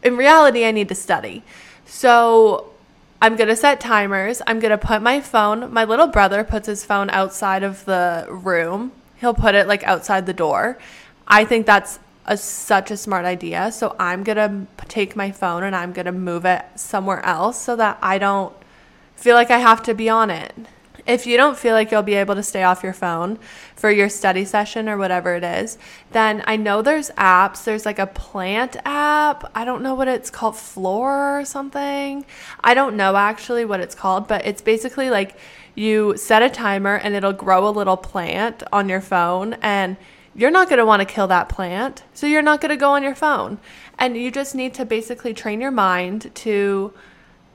in 0.03 0.17
reality, 0.17 0.65
I 0.65 0.71
need 0.71 0.89
to 0.89 0.95
study. 0.95 1.43
So 1.85 2.71
I'm 3.21 3.35
going 3.35 3.49
to 3.49 3.55
set 3.55 3.79
timers. 3.79 4.41
I'm 4.47 4.59
going 4.59 4.71
to 4.71 4.77
put 4.77 5.01
my 5.01 5.21
phone, 5.21 5.71
my 5.71 5.83
little 5.83 6.07
brother 6.07 6.43
puts 6.43 6.67
his 6.67 6.83
phone 6.83 7.09
outside 7.09 7.63
of 7.63 7.85
the 7.85 8.25
room. 8.29 8.91
He'll 9.19 9.33
put 9.33 9.53
it 9.53 9.67
like 9.67 9.83
outside 9.83 10.25
the 10.25 10.33
door. 10.33 10.79
I 11.27 11.45
think 11.45 11.65
that's 11.65 11.99
a, 12.25 12.37
such 12.37 12.91
a 12.91 12.97
smart 12.97 13.25
idea. 13.25 13.71
So 13.71 13.95
I'm 13.99 14.23
going 14.23 14.37
to 14.37 14.85
take 14.87 15.15
my 15.15 15.31
phone 15.31 15.63
and 15.63 15.75
I'm 15.75 15.93
going 15.93 16.05
to 16.05 16.11
move 16.11 16.45
it 16.45 16.63
somewhere 16.75 17.23
else 17.25 17.61
so 17.61 17.75
that 17.75 17.97
I 18.01 18.17
don't 18.17 18.53
feel 19.15 19.35
like 19.35 19.51
I 19.51 19.59
have 19.59 19.83
to 19.83 19.93
be 19.93 20.09
on 20.09 20.29
it. 20.29 20.53
If 21.07 21.25
you 21.25 21.35
don't 21.35 21.57
feel 21.57 21.73
like 21.73 21.91
you'll 21.91 22.03
be 22.03 22.13
able 22.13 22.35
to 22.35 22.43
stay 22.43 22.63
off 22.63 22.83
your 22.83 22.93
phone 22.93 23.39
for 23.75 23.89
your 23.89 24.07
study 24.07 24.45
session 24.45 24.87
or 24.87 24.97
whatever 24.97 25.35
it 25.35 25.43
is, 25.43 25.79
then 26.11 26.43
I 26.45 26.57
know 26.57 26.81
there's 26.81 27.09
apps. 27.11 27.63
There's 27.63 27.85
like 27.85 27.97
a 27.97 28.05
plant 28.05 28.77
app. 28.85 29.49
I 29.55 29.65
don't 29.65 29.81
know 29.81 29.95
what 29.95 30.07
it's 30.07 30.29
called, 30.29 30.55
Floor 30.55 31.39
or 31.39 31.45
something. 31.45 32.23
I 32.63 32.75
don't 32.75 32.95
know 32.95 33.15
actually 33.15 33.65
what 33.65 33.79
it's 33.79 33.95
called, 33.95 34.27
but 34.27 34.45
it's 34.45 34.61
basically 34.61 35.09
like 35.09 35.35
you 35.73 36.17
set 36.17 36.43
a 36.43 36.49
timer 36.49 36.95
and 36.95 37.15
it'll 37.15 37.33
grow 37.33 37.67
a 37.67 37.71
little 37.71 37.97
plant 37.97 38.61
on 38.71 38.87
your 38.87 39.01
phone 39.01 39.53
and 39.61 39.97
you're 40.35 40.51
not 40.51 40.69
going 40.69 40.79
to 40.79 40.85
want 40.85 41.01
to 41.01 41.05
kill 41.05 41.27
that 41.27 41.49
plant. 41.49 42.03
So 42.13 42.27
you're 42.27 42.41
not 42.41 42.61
going 42.61 42.69
to 42.69 42.77
go 42.77 42.91
on 42.91 43.03
your 43.03 43.15
phone. 43.15 43.59
And 43.97 44.15
you 44.15 44.31
just 44.31 44.55
need 44.55 44.73
to 44.75 44.85
basically 44.85 45.33
train 45.33 45.61
your 45.61 45.71
mind 45.71 46.33
to 46.35 46.93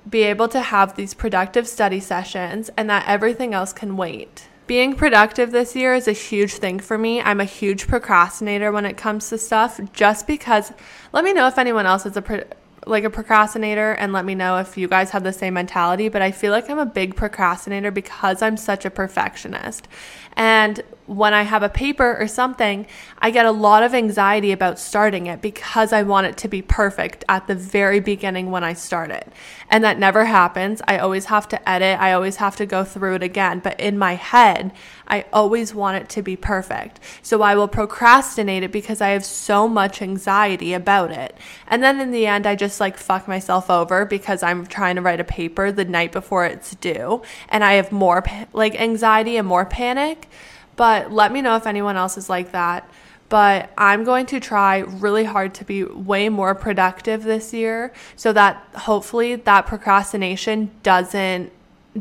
be 0.09 0.23
able 0.23 0.49
to 0.49 0.61
have 0.61 0.95
these 0.95 1.15
productive 1.15 1.67
study 1.67 2.01
sessions 2.01 2.71
and 2.77 2.89
that 2.89 3.09
everything 3.09 3.55
else 3.55 3.73
can 3.73 3.97
wait. 3.97 4.49
Being 4.67 4.95
productive 4.95 5.53
this 5.53 5.77
year 5.77 5.95
is 5.95 6.09
a 6.09 6.13
huge 6.13 6.55
thing 6.55 6.81
for 6.81 6.99
me. 6.99 7.21
I'm 7.21 7.41
a 7.41 7.45
huge 7.45 7.87
procrastinator 7.87 8.73
when 8.73 8.85
it 8.85 8.97
comes 8.97 9.29
to 9.29 9.39
stuff 9.39 9.81
just 9.93 10.27
because 10.27 10.73
let 11.13 11.25
me 11.25 11.33
know 11.33 11.47
if 11.47 11.59
anyone 11.59 11.87
else 11.87 12.05
is 12.05 12.17
a 12.17 12.23
pro- 12.23 12.45
like 12.87 13.05
a 13.05 13.11
procrastinator 13.11 13.93
and 13.93 14.13
let 14.13 14.25
me 14.25 14.35
know 14.35 14.59
if 14.59 14.77
you 14.77 14.87
guys 14.87 15.11
have 15.11 15.25
the 15.25 15.33
same 15.33 15.55
mentality, 15.55 16.09
but 16.09 16.23
I 16.23 16.31
feel 16.31 16.53
like 16.53 16.71
I'm 16.71 16.79
a 16.79 16.87
big 16.87 17.17
procrastinator 17.17 17.91
because 17.91 18.43
I'm 18.43 18.57
such 18.57 18.85
a 18.85 18.91
perfectionist. 18.91 19.89
And 20.37 20.83
when 21.07 21.33
I 21.33 21.43
have 21.43 21.63
a 21.63 21.69
paper 21.69 22.17
or 22.19 22.27
something, 22.27 22.87
I 23.19 23.31
get 23.31 23.47
a 23.47 23.51
lot 23.51 23.83
of 23.83 23.95
anxiety 23.95 24.53
about 24.53 24.79
starting 24.79 25.27
it 25.27 25.41
because 25.41 25.93
I 25.93 26.03
want 26.03 26.27
it 26.27 26.37
to 26.39 26.49
be 26.49 26.63
perfect 26.63 27.25
at 27.29 27.47
the 27.47 27.55
very 27.55 28.01
beginning 28.01 28.51
when 28.51 28.65
I 28.65 28.73
start 28.73 29.11
it. 29.11 29.33
And 29.71 29.85
that 29.85 29.99
never 29.99 30.25
happens. 30.25 30.83
I 30.87 30.99
always 30.99 31.27
have 31.27 31.49
to 31.49 31.69
edit, 31.69 32.01
I 32.01 32.13
always 32.13 32.37
have 32.37 32.57
to 32.57 32.67
go 32.67 32.85
through 32.85 33.17
it 33.17 33.23
again. 33.23 33.61
But 33.61 33.79
in 33.81 33.99
my 33.99 34.15
head, 34.15 34.73
I 35.09 35.25
always 35.33 35.75
want 35.75 36.03
it 36.03 36.09
to 36.11 36.23
be 36.23 36.37
perfect. 36.37 36.99
So 37.23 37.43
I 37.43 37.55
will 37.55 37.69
procrastinate 37.69 38.65
it 38.65 38.73
because 38.73 39.01
I 39.01 39.11
have 39.11 39.25
so 39.25 39.69
much 39.69 40.03
anxiety 40.03 40.73
about 40.73 41.13
it. 41.13 41.37
And 41.69 41.83
then 41.83 42.01
in 42.01 42.11
the 42.11 42.27
end, 42.27 42.47
I 42.47 42.57
just 42.57 42.81
like 42.81 42.97
fuck 42.97 43.29
myself 43.29 43.71
over 43.71 44.05
because 44.05 44.43
I'm 44.43 44.67
trying 44.67 44.97
to 44.97 45.03
write 45.03 45.21
a 45.21 45.25
paper 45.25 45.71
the 45.71 45.85
night 45.85 46.11
before 46.11 46.47
it's 46.47 46.75
due. 46.75 47.23
And 47.49 47.63
I 47.63 47.75
have 47.75 47.93
more 47.93 48.25
like 48.53 48.81
anxiety 48.81 49.37
and 49.37 49.47
more 49.47 49.65
panic. 49.65 50.29
But 50.77 51.13
let 51.13 51.33
me 51.33 51.43
know 51.43 51.57
if 51.57 51.67
anyone 51.67 51.97
else 51.97 52.17
is 52.17 52.29
like 52.29 52.53
that. 52.53 52.89
But 53.29 53.71
I'm 53.77 54.05
going 54.05 54.27
to 54.27 54.39
try 54.39 54.79
really 54.79 55.25
hard 55.25 55.55
to 55.55 55.65
be 55.65 55.83
way 55.83 56.29
more 56.29 56.55
productive 56.55 57.25
this 57.25 57.53
year 57.53 57.93
so 58.15 58.33
that 58.33 58.65
hopefully 58.75 59.35
that 59.35 59.67
procrastination 59.67 60.71
doesn't 60.83 61.53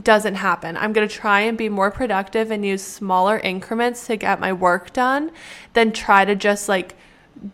doesn't 0.04 0.36
happen. 0.36 0.76
I'm 0.76 0.92
going 0.92 1.08
to 1.08 1.14
try 1.14 1.40
and 1.40 1.58
be 1.58 1.70
more 1.70 1.90
productive 1.90 2.52
and 2.52 2.66
use 2.66 2.84
smaller 2.84 3.40
increments 3.40 4.06
to 4.08 4.18
get 4.18 4.42
my 4.42 4.52
work 4.52 4.92
done 4.92 5.32
than 5.74 5.94
try 5.94 6.26
to 6.26 6.36
just 6.36 6.68
like 6.68 6.96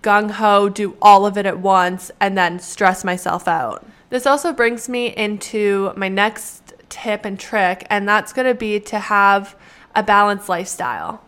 gung 0.01 0.31
ho 0.31 0.67
do 0.67 0.97
all 1.01 1.25
of 1.25 1.37
it 1.37 1.45
at 1.45 1.59
once 1.59 2.11
and 2.19 2.37
then 2.37 2.59
stress 2.59 3.03
myself 3.03 3.47
out. 3.47 3.85
This 4.09 4.25
also 4.25 4.53
brings 4.53 4.89
me 4.89 5.07
into 5.15 5.93
my 5.95 6.09
next 6.09 6.73
tip 6.89 7.25
and 7.25 7.39
trick, 7.39 7.85
and 7.89 8.07
that's 8.07 8.33
going 8.33 8.47
to 8.47 8.53
be 8.53 8.79
to 8.81 8.99
have 8.99 9.55
a 9.95 10.03
balanced 10.03 10.49
lifestyle. 10.49 11.21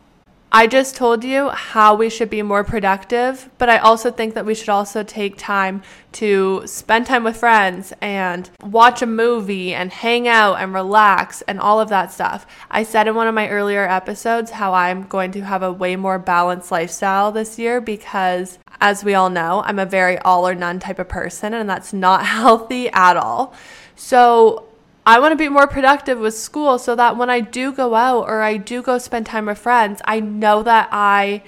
I 0.55 0.67
just 0.67 0.95
told 0.95 1.23
you 1.23 1.49
how 1.49 1.95
we 1.95 2.11
should 2.11 2.29
be 2.29 2.43
more 2.43 2.63
productive, 2.63 3.49
but 3.57 3.69
I 3.69 3.79
also 3.79 4.11
think 4.11 4.35
that 4.35 4.45
we 4.45 4.53
should 4.53 4.69
also 4.69 5.01
take 5.01 5.35
time 5.35 5.81
to 6.11 6.61
spend 6.67 7.07
time 7.07 7.23
with 7.23 7.37
friends 7.37 7.91
and 8.01 8.47
watch 8.61 9.01
a 9.01 9.07
movie 9.07 9.73
and 9.73 9.91
hang 9.91 10.27
out 10.27 10.61
and 10.61 10.71
relax 10.71 11.41
and 11.47 11.59
all 11.59 11.79
of 11.79 11.89
that 11.89 12.11
stuff. 12.11 12.45
I 12.69 12.83
said 12.83 13.07
in 13.07 13.15
one 13.15 13.25
of 13.25 13.33
my 13.33 13.49
earlier 13.49 13.89
episodes 13.89 14.51
how 14.51 14.75
I'm 14.75 15.07
going 15.07 15.31
to 15.31 15.41
have 15.41 15.63
a 15.63 15.73
way 15.73 15.95
more 15.95 16.19
balanced 16.19 16.71
lifestyle 16.71 17.31
this 17.31 17.57
year 17.57 17.81
because, 17.81 18.59
as 18.79 19.03
we 19.03 19.15
all 19.15 19.31
know, 19.31 19.63
I'm 19.65 19.79
a 19.79 19.87
very 19.87 20.19
all 20.19 20.47
or 20.47 20.53
none 20.53 20.79
type 20.79 20.99
of 20.99 21.09
person, 21.09 21.55
and 21.55 21.67
that's 21.67 21.93
not 21.93 22.25
healthy 22.27 22.89
at 22.89 23.17
all. 23.17 23.55
So, 23.95 24.67
I 25.05 25.19
want 25.19 25.33
to 25.33 25.35
be 25.35 25.49
more 25.49 25.67
productive 25.67 26.19
with 26.19 26.33
school 26.33 26.79
so 26.79 26.95
that 26.95 27.17
when 27.17 27.29
I 27.29 27.41
do 27.41 27.73
go 27.73 27.93
out 27.95 28.29
or 28.29 28.41
I 28.41 28.55
do 28.55 28.81
go 28.81 28.97
spend 28.97 29.25
time 29.25 29.47
with 29.47 29.57
friends, 29.57 30.01
I 30.05 30.21
know 30.21 30.63
that 30.63 30.87
I 30.91 31.43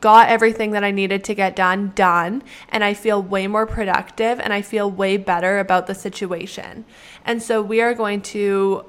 got 0.00 0.28
everything 0.28 0.72
that 0.72 0.84
I 0.84 0.90
needed 0.90 1.24
to 1.24 1.34
get 1.34 1.56
done 1.56 1.92
done 1.94 2.42
and 2.68 2.84
I 2.84 2.92
feel 2.94 3.22
way 3.22 3.46
more 3.46 3.66
productive 3.66 4.40
and 4.40 4.52
I 4.52 4.60
feel 4.60 4.90
way 4.90 5.16
better 5.16 5.58
about 5.58 5.86
the 5.86 5.94
situation. 5.94 6.84
And 7.24 7.42
so 7.42 7.62
we 7.62 7.80
are 7.80 7.94
going 7.94 8.20
to 8.22 8.84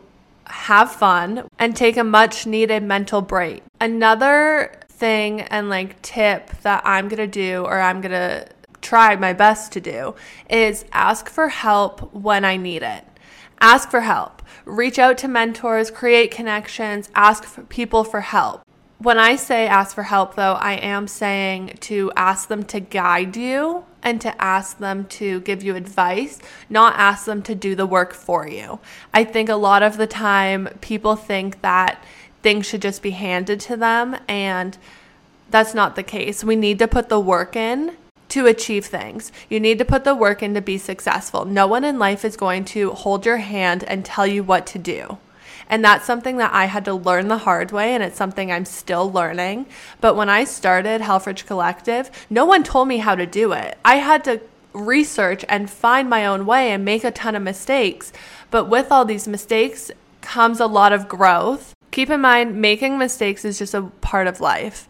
have 0.48 0.92
fun 0.92 1.48
and 1.58 1.76
take 1.76 1.96
a 1.96 2.04
much 2.04 2.46
needed 2.46 2.84
mental 2.84 3.22
break. 3.22 3.64
Another 3.80 4.80
thing 4.90 5.42
and 5.42 5.70
like 5.70 6.02
tip 6.02 6.50
that 6.62 6.82
I'm 6.86 7.08
going 7.08 7.18
to 7.18 7.28
do 7.28 7.64
or 7.64 7.80
I'm 7.80 8.02
going 8.02 8.12
to 8.12 8.48
try 8.82 9.16
my 9.16 9.32
best 9.32 9.72
to 9.72 9.82
do 9.82 10.14
is 10.50 10.84
ask 10.92 11.30
for 11.30 11.48
help 11.48 12.14
when 12.14 12.44
I 12.44 12.58
need 12.58 12.84
it. 12.84 13.06
Ask 13.64 13.90
for 13.90 14.02
help. 14.02 14.42
Reach 14.66 15.00
out 15.00 15.18
to 15.20 15.30
mentors, 15.30 15.90
create 15.90 16.32
connections, 16.32 17.10
ask 17.16 17.46
for 17.46 17.62
people 17.62 18.04
for 18.04 18.20
help. 18.20 18.62
When 18.98 19.18
I 19.18 19.38
say 19.38 19.68
ask 19.68 19.96
for 19.96 20.04
help, 20.04 20.36
though, 20.36 20.56
I 20.56 20.74
am 20.74 21.08
saying 21.08 21.78
to 21.80 22.12
ask 22.18 22.50
them 22.50 22.64
to 22.66 22.82
guide 22.82 23.38
you 23.38 23.86
and 24.02 24.20
to 24.20 24.42
ask 24.42 24.80
them 24.80 25.06
to 25.06 25.40
give 25.42 25.64
you 25.64 25.78
advice, 25.78 26.40
not 26.70 26.96
ask 26.98 27.24
them 27.24 27.42
to 27.44 27.56
do 27.56 27.74
the 27.74 27.86
work 27.86 28.14
for 28.14 28.46
you. 28.46 28.80
I 29.14 29.24
think 29.24 29.48
a 29.48 29.56
lot 29.56 29.82
of 29.82 29.96
the 29.96 30.08
time 30.08 30.68
people 30.82 31.16
think 31.16 31.62
that 31.62 32.04
things 32.42 32.66
should 32.66 32.82
just 32.82 33.02
be 33.02 33.12
handed 33.12 33.62
to 33.62 33.78
them, 33.78 34.18
and 34.28 34.78
that's 35.50 35.74
not 35.74 35.96
the 35.96 36.04
case. 36.04 36.44
We 36.44 36.58
need 36.58 36.80
to 36.80 36.88
put 36.90 37.08
the 37.08 37.18
work 37.18 37.56
in 37.56 37.96
to 38.34 38.48
achieve 38.48 38.86
things. 38.86 39.32
You 39.48 39.60
need 39.60 39.78
to 39.78 39.86
put 39.86 40.06
the 40.06 40.16
work 40.16 40.42
in 40.42 40.56
to 40.56 40.62
be 40.62 40.80
successful. 40.80 41.46
No 41.46 41.68
one 41.68 41.84
in 41.84 42.00
life 42.00 42.26
is 42.26 42.36
going 42.36 42.66
to 42.66 42.90
hold 42.90 43.28
your 43.28 43.38
hand 43.38 43.84
and 43.84 44.04
tell 44.04 44.26
you 44.26 44.44
what 44.44 44.66
to 44.68 44.80
do. 44.80 45.20
And 45.70 45.86
that's 45.86 46.06
something 46.06 46.38
that 46.38 46.52
I 46.52 46.66
had 46.66 46.84
to 46.86 46.96
learn 46.96 47.28
the 47.28 47.38
hard 47.38 47.72
way, 47.72 47.94
and 47.94 48.02
it's 48.02 48.18
something 48.18 48.52
I'm 48.52 48.66
still 48.66 49.12
learning. 49.12 49.68
But 50.02 50.16
when 50.16 50.30
I 50.30 50.46
started 50.46 51.02
Helfrich 51.02 51.46
Collective, 51.46 52.10
no 52.28 52.44
one 52.44 52.64
told 52.64 52.88
me 52.88 52.98
how 52.98 53.14
to 53.14 53.28
do 53.28 53.52
it. 53.52 53.78
I 53.86 53.98
had 53.98 54.24
to 54.24 54.42
research 54.74 55.46
and 55.48 55.70
find 55.70 56.10
my 56.10 56.26
own 56.26 56.48
way 56.48 56.72
and 56.72 56.84
make 56.84 57.04
a 57.04 57.12
ton 57.12 57.36
of 57.36 57.44
mistakes. 57.44 58.12
But 58.50 58.66
with 58.66 58.92
all 58.92 59.06
these 59.06 59.28
mistakes 59.28 59.92
comes 60.22 60.60
a 60.60 60.66
lot 60.66 60.92
of 60.92 61.08
growth. 61.08 61.76
Keep 61.92 62.10
in 62.10 62.22
mind, 62.22 62.60
making 62.60 62.98
mistakes 62.98 63.46
is 63.46 63.60
just 63.60 63.76
a 63.76 63.84
part 64.02 64.26
of 64.26 64.42
life. 64.42 64.90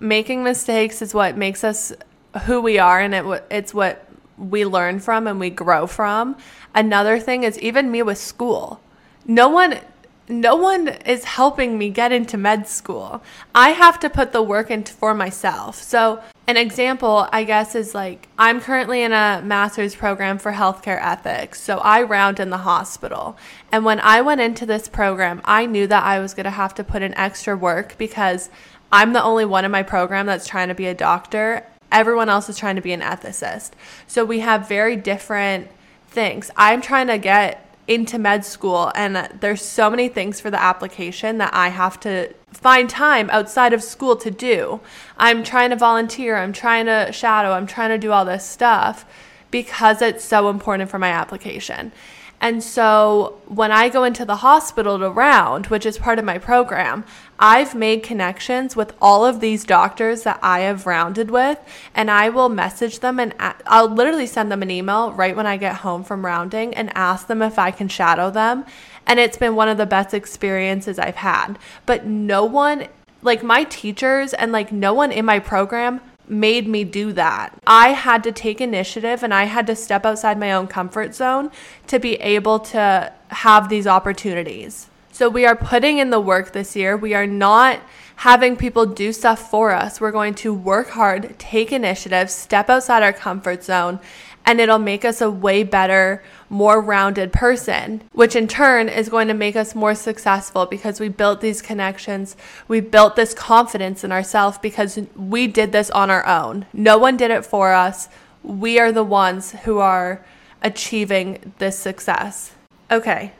Making 0.00 0.44
mistakes 0.44 1.00
is 1.00 1.14
what 1.14 1.38
makes 1.38 1.64
us 1.64 1.94
who 2.42 2.60
we 2.60 2.78
are 2.78 3.00
and 3.00 3.14
it 3.14 3.44
it's 3.50 3.72
what 3.72 4.06
we 4.36 4.64
learn 4.64 5.00
from 5.00 5.26
and 5.26 5.38
we 5.38 5.50
grow 5.50 5.86
from. 5.86 6.36
Another 6.74 7.20
thing 7.20 7.44
is 7.44 7.58
even 7.60 7.90
me 7.90 8.02
with 8.02 8.18
school. 8.18 8.80
No 9.26 9.48
one 9.48 9.80
no 10.28 10.56
one 10.56 10.88
is 10.88 11.24
helping 11.24 11.76
me 11.76 11.90
get 11.90 12.10
into 12.10 12.38
med 12.38 12.66
school. 12.66 13.22
I 13.54 13.70
have 13.70 14.00
to 14.00 14.08
put 14.08 14.32
the 14.32 14.42
work 14.42 14.70
into 14.70 14.92
for 14.92 15.12
myself. 15.14 15.76
So, 15.82 16.22
an 16.46 16.56
example, 16.56 17.28
I 17.30 17.44
guess, 17.44 17.74
is 17.74 17.94
like 17.94 18.28
I'm 18.38 18.60
currently 18.60 19.02
in 19.02 19.12
a 19.12 19.42
master's 19.44 19.94
program 19.94 20.38
for 20.38 20.52
healthcare 20.52 20.98
ethics. 21.00 21.60
So, 21.60 21.78
I 21.78 22.02
round 22.02 22.40
in 22.40 22.48
the 22.48 22.58
hospital. 22.58 23.36
And 23.70 23.84
when 23.84 24.00
I 24.00 24.22
went 24.22 24.40
into 24.40 24.64
this 24.64 24.88
program, 24.88 25.42
I 25.44 25.66
knew 25.66 25.86
that 25.88 26.02
I 26.02 26.18
was 26.20 26.32
going 26.32 26.44
to 26.44 26.50
have 26.50 26.74
to 26.76 26.84
put 26.84 27.02
in 27.02 27.12
extra 27.14 27.54
work 27.54 27.96
because 27.98 28.48
I'm 28.90 29.12
the 29.12 29.22
only 29.22 29.44
one 29.44 29.66
in 29.66 29.70
my 29.70 29.82
program 29.82 30.24
that's 30.24 30.46
trying 30.46 30.68
to 30.68 30.74
be 30.74 30.86
a 30.86 30.94
doctor 30.94 31.66
everyone 31.92 32.28
else 32.28 32.48
is 32.48 32.58
trying 32.58 32.76
to 32.76 32.82
be 32.82 32.92
an 32.92 33.00
ethicist. 33.00 33.70
So 34.06 34.24
we 34.24 34.40
have 34.40 34.68
very 34.68 34.96
different 34.96 35.68
things. 36.08 36.50
I'm 36.56 36.80
trying 36.80 37.08
to 37.08 37.18
get 37.18 37.60
into 37.86 38.18
med 38.18 38.44
school 38.44 38.90
and 38.94 39.28
there's 39.40 39.60
so 39.60 39.90
many 39.90 40.08
things 40.08 40.40
for 40.40 40.50
the 40.50 40.60
application 40.60 41.38
that 41.38 41.52
I 41.52 41.68
have 41.68 42.00
to 42.00 42.32
find 42.50 42.88
time 42.88 43.28
outside 43.30 43.72
of 43.72 43.82
school 43.82 44.16
to 44.16 44.30
do. 44.30 44.80
I'm 45.18 45.42
trying 45.44 45.70
to 45.70 45.76
volunteer, 45.76 46.36
I'm 46.36 46.52
trying 46.52 46.86
to 46.86 47.12
shadow, 47.12 47.52
I'm 47.52 47.66
trying 47.66 47.90
to 47.90 47.98
do 47.98 48.10
all 48.12 48.24
this 48.24 48.48
stuff 48.48 49.04
because 49.50 50.00
it's 50.00 50.24
so 50.24 50.48
important 50.48 50.90
for 50.90 50.98
my 50.98 51.10
application. 51.10 51.92
And 52.40 52.62
so 52.62 53.40
when 53.46 53.72
I 53.72 53.88
go 53.88 54.04
into 54.04 54.24
the 54.24 54.36
hospital 54.36 54.98
to 54.98 55.08
round, 55.08 55.68
which 55.68 55.86
is 55.86 55.96
part 55.96 56.18
of 56.18 56.24
my 56.24 56.38
program, 56.38 57.04
I've 57.38 57.74
made 57.74 58.02
connections 58.02 58.76
with 58.76 58.94
all 59.00 59.24
of 59.24 59.40
these 59.40 59.64
doctors 59.64 60.22
that 60.22 60.38
I 60.42 60.60
have 60.60 60.86
rounded 60.86 61.30
with, 61.30 61.58
and 61.94 62.10
I 62.10 62.28
will 62.28 62.48
message 62.48 63.00
them 63.00 63.18
and 63.18 63.34
I'll 63.66 63.88
literally 63.88 64.26
send 64.26 64.52
them 64.52 64.62
an 64.62 64.70
email 64.70 65.12
right 65.12 65.36
when 65.36 65.46
I 65.46 65.56
get 65.56 65.76
home 65.76 66.04
from 66.04 66.24
rounding 66.24 66.74
and 66.74 66.96
ask 66.96 67.26
them 67.26 67.42
if 67.42 67.58
I 67.58 67.70
can 67.70 67.88
shadow 67.88 68.30
them. 68.30 68.64
And 69.06 69.18
it's 69.18 69.36
been 69.36 69.54
one 69.54 69.68
of 69.68 69.76
the 69.76 69.86
best 69.86 70.14
experiences 70.14 70.98
I've 70.98 71.16
had. 71.16 71.58
But 71.86 72.06
no 72.06 72.44
one, 72.44 72.88
like 73.22 73.42
my 73.42 73.64
teachers 73.64 74.32
and 74.32 74.52
like 74.52 74.72
no 74.72 74.94
one 74.94 75.12
in 75.12 75.24
my 75.24 75.38
program 75.38 76.00
made 76.26 76.66
me 76.66 76.84
do 76.84 77.12
that. 77.12 77.54
I 77.66 77.88
had 77.90 78.24
to 78.24 78.32
take 78.32 78.60
initiative 78.60 79.22
and 79.22 79.34
I 79.34 79.44
had 79.44 79.66
to 79.66 79.76
step 79.76 80.06
outside 80.06 80.38
my 80.38 80.52
own 80.52 80.66
comfort 80.68 81.14
zone 81.14 81.50
to 81.88 81.98
be 81.98 82.14
able 82.14 82.60
to 82.60 83.12
have 83.28 83.68
these 83.68 83.86
opportunities. 83.86 84.88
So 85.14 85.28
we 85.28 85.46
are 85.46 85.54
putting 85.54 85.98
in 85.98 86.10
the 86.10 86.18
work 86.18 86.50
this 86.50 86.74
year. 86.74 86.96
We 86.96 87.14
are 87.14 87.24
not 87.24 87.78
having 88.16 88.56
people 88.56 88.84
do 88.84 89.12
stuff 89.12 89.48
for 89.48 89.70
us. 89.70 90.00
We're 90.00 90.10
going 90.10 90.34
to 90.34 90.52
work 90.52 90.88
hard, 90.88 91.38
take 91.38 91.70
initiative, 91.70 92.28
step 92.32 92.68
outside 92.68 93.04
our 93.04 93.12
comfort 93.12 93.62
zone, 93.62 94.00
and 94.44 94.60
it'll 94.60 94.80
make 94.80 95.04
us 95.04 95.20
a 95.20 95.30
way 95.30 95.62
better, 95.62 96.24
more 96.50 96.80
rounded 96.80 97.32
person, 97.32 98.02
which 98.10 98.34
in 98.34 98.48
turn 98.48 98.88
is 98.88 99.08
going 99.08 99.28
to 99.28 99.34
make 99.34 99.54
us 99.54 99.76
more 99.76 99.94
successful 99.94 100.66
because 100.66 100.98
we 100.98 101.08
built 101.08 101.40
these 101.40 101.62
connections. 101.62 102.36
We 102.66 102.80
built 102.80 103.14
this 103.14 103.34
confidence 103.34 104.02
in 104.02 104.10
ourselves 104.10 104.58
because 104.58 104.98
we 105.14 105.46
did 105.46 105.70
this 105.70 105.90
on 105.90 106.10
our 106.10 106.26
own. 106.26 106.66
No 106.72 106.98
one 106.98 107.16
did 107.16 107.30
it 107.30 107.46
for 107.46 107.72
us. 107.72 108.08
We 108.42 108.80
are 108.80 108.90
the 108.90 109.04
ones 109.04 109.52
who 109.62 109.78
are 109.78 110.24
achieving 110.60 111.54
this 111.58 111.78
success. 111.78 112.56
Okay, 112.90 113.30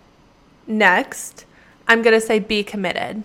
next, 0.69 1.47
I'm 1.87 2.03
going 2.03 2.19
to 2.19 2.27
say 2.27 2.39
be 2.39 2.63
committed. 2.63 3.23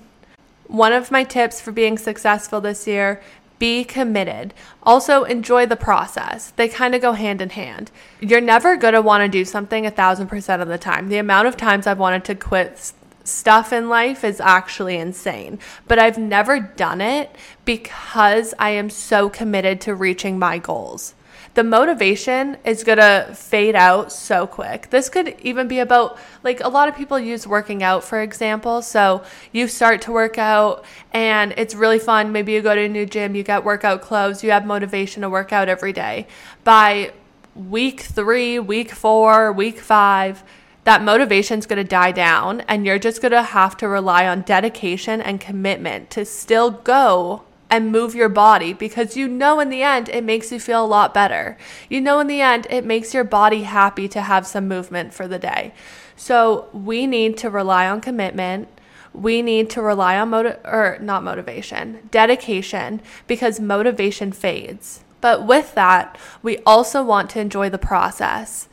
One 0.68 0.94
of 0.94 1.12
my 1.12 1.24
tips 1.24 1.60
for 1.60 1.72
being 1.72 1.98
successful 1.98 2.62
this 2.62 2.86
year 2.86 3.22
be 3.58 3.84
committed. 3.84 4.54
Also, 4.84 5.26
enjoy 5.26 5.66
the 5.66 5.76
process. 5.76 6.52
They 6.52 6.70
kind 6.70 6.96
of 6.96 7.02
go 7.02 7.12
hand 7.12 7.42
in 7.42 7.50
hand. 7.50 7.92
You're 8.22 8.42
never 8.42 8.78
going 8.78 8.94
to 8.94 9.02
want 9.02 9.22
to 9.24 9.28
do 9.28 9.44
something 9.44 9.86
a 9.86 9.92
thousand 9.92 10.28
percent 10.28 10.62
of 10.62 10.68
the 10.68 10.78
time. 10.78 11.10
The 11.10 11.18
amount 11.18 11.48
of 11.48 11.58
times 11.58 11.86
I've 11.86 12.00
wanted 12.00 12.24
to 12.26 12.36
quit 12.36 12.94
stuff 13.26 13.72
in 13.74 13.90
life 13.90 14.24
is 14.24 14.40
actually 14.40 14.98
insane. 14.98 15.60
But 15.88 16.00
I've 16.00 16.18
never 16.18 16.60
done 16.60 17.02
it 17.02 17.36
because 17.66 18.54
I 18.58 18.72
am 18.72 18.90
so 18.90 19.30
committed 19.30 19.82
to 19.82 19.94
reaching 19.94 20.40
my 20.40 20.58
goals. 20.58 21.14
The 21.56 21.64
motivation 21.64 22.58
is 22.64 22.84
going 22.84 23.00
to 23.00 23.34
fade 23.34 23.76
out 23.76 24.12
so 24.12 24.48
quick. 24.48 24.90
This 24.92 25.10
could 25.10 25.36
even 25.42 25.68
be 25.68 25.80
about, 25.80 26.18
like, 26.44 26.62
a 26.62 26.70
lot 26.70 26.88
of 26.88 26.96
people 26.96 27.20
use 27.20 27.48
working 27.48 27.84
out, 27.84 28.04
for 28.04 28.22
example. 28.22 28.82
So 28.82 29.24
you 29.52 29.68
start 29.68 30.02
to 30.04 30.12
work 30.12 30.38
out 30.38 30.86
and 31.12 31.54
it's 31.58 31.76
really 31.76 32.00
fun. 32.00 32.32
Maybe 32.32 32.54
you 32.54 32.62
go 32.62 32.76
to 32.76 32.82
a 32.82 32.90
new 32.90 33.06
gym, 33.06 33.36
you 33.36 33.44
get 33.44 33.66
workout 33.66 34.02
clothes, 34.02 34.44
you 34.44 34.52
have 34.52 34.66
motivation 34.66 35.24
to 35.24 35.30
work 35.30 35.52
out 35.52 35.70
every 35.70 35.92
day. 35.92 36.28
By 36.64 37.14
week 37.56 38.02
three, 38.02 38.60
week 38.60 38.92
four, 38.92 39.52
week 39.52 39.80
five, 39.80 40.44
that 40.84 41.04
motivation 41.04 41.60
is 41.60 41.66
going 41.66 41.78
to 41.78 41.88
die 41.88 42.12
down 42.12 42.62
and 42.62 42.86
you're 42.86 43.00
just 43.00 43.22
going 43.22 43.32
to 43.32 43.44
have 43.44 43.76
to 43.78 43.88
rely 43.88 44.28
on 44.28 44.42
dedication 44.42 45.22
and 45.22 45.42
commitment 45.42 46.10
to 46.12 46.26
still 46.26 46.72
go 46.72 47.44
and 47.70 47.92
move 47.92 48.16
your 48.16 48.30
body 48.30 48.74
because 48.74 49.16
you 49.16 49.28
know 49.28 49.60
in 49.60 49.70
the 49.70 49.84
end 49.84 50.10
it 50.10 50.24
makes 50.24 50.52
you 50.52 50.60
feel 50.60 50.84
a 50.84 50.88
lot 50.88 51.14
better. 51.14 51.58
You 51.90 52.02
know 52.02 52.20
in 52.20 52.28
the 52.28 52.42
end 52.42 52.68
it 52.70 52.86
makes 52.86 53.14
your 53.14 53.24
body 53.24 53.64
happy 53.64 54.08
to 54.10 54.22
have 54.22 54.48
some 54.48 54.68
movement 54.68 55.14
for 55.14 55.28
the 55.28 55.40
day. 55.40 55.74
So 56.16 56.68
we 56.74 57.08
need 57.08 57.38
to 57.38 57.50
rely 57.50 57.88
on 57.88 58.02
commitment. 58.02 58.68
We 59.14 59.42
need 59.42 59.70
to 59.72 59.82
rely 59.82 60.18
on 60.18 60.34
or 60.34 60.98
not 61.02 61.24
motivation, 61.24 62.10
dedication 62.12 63.02
because 63.28 63.60
motivation 63.60 64.32
fades. 64.32 65.02
But 65.22 65.46
with 65.46 65.76
that, 65.76 66.18
we 66.42 66.60
also 66.60 67.04
want 67.04 67.30
to 67.32 67.40
enjoy 67.40 67.70
the 67.70 67.78
process. 67.78 68.70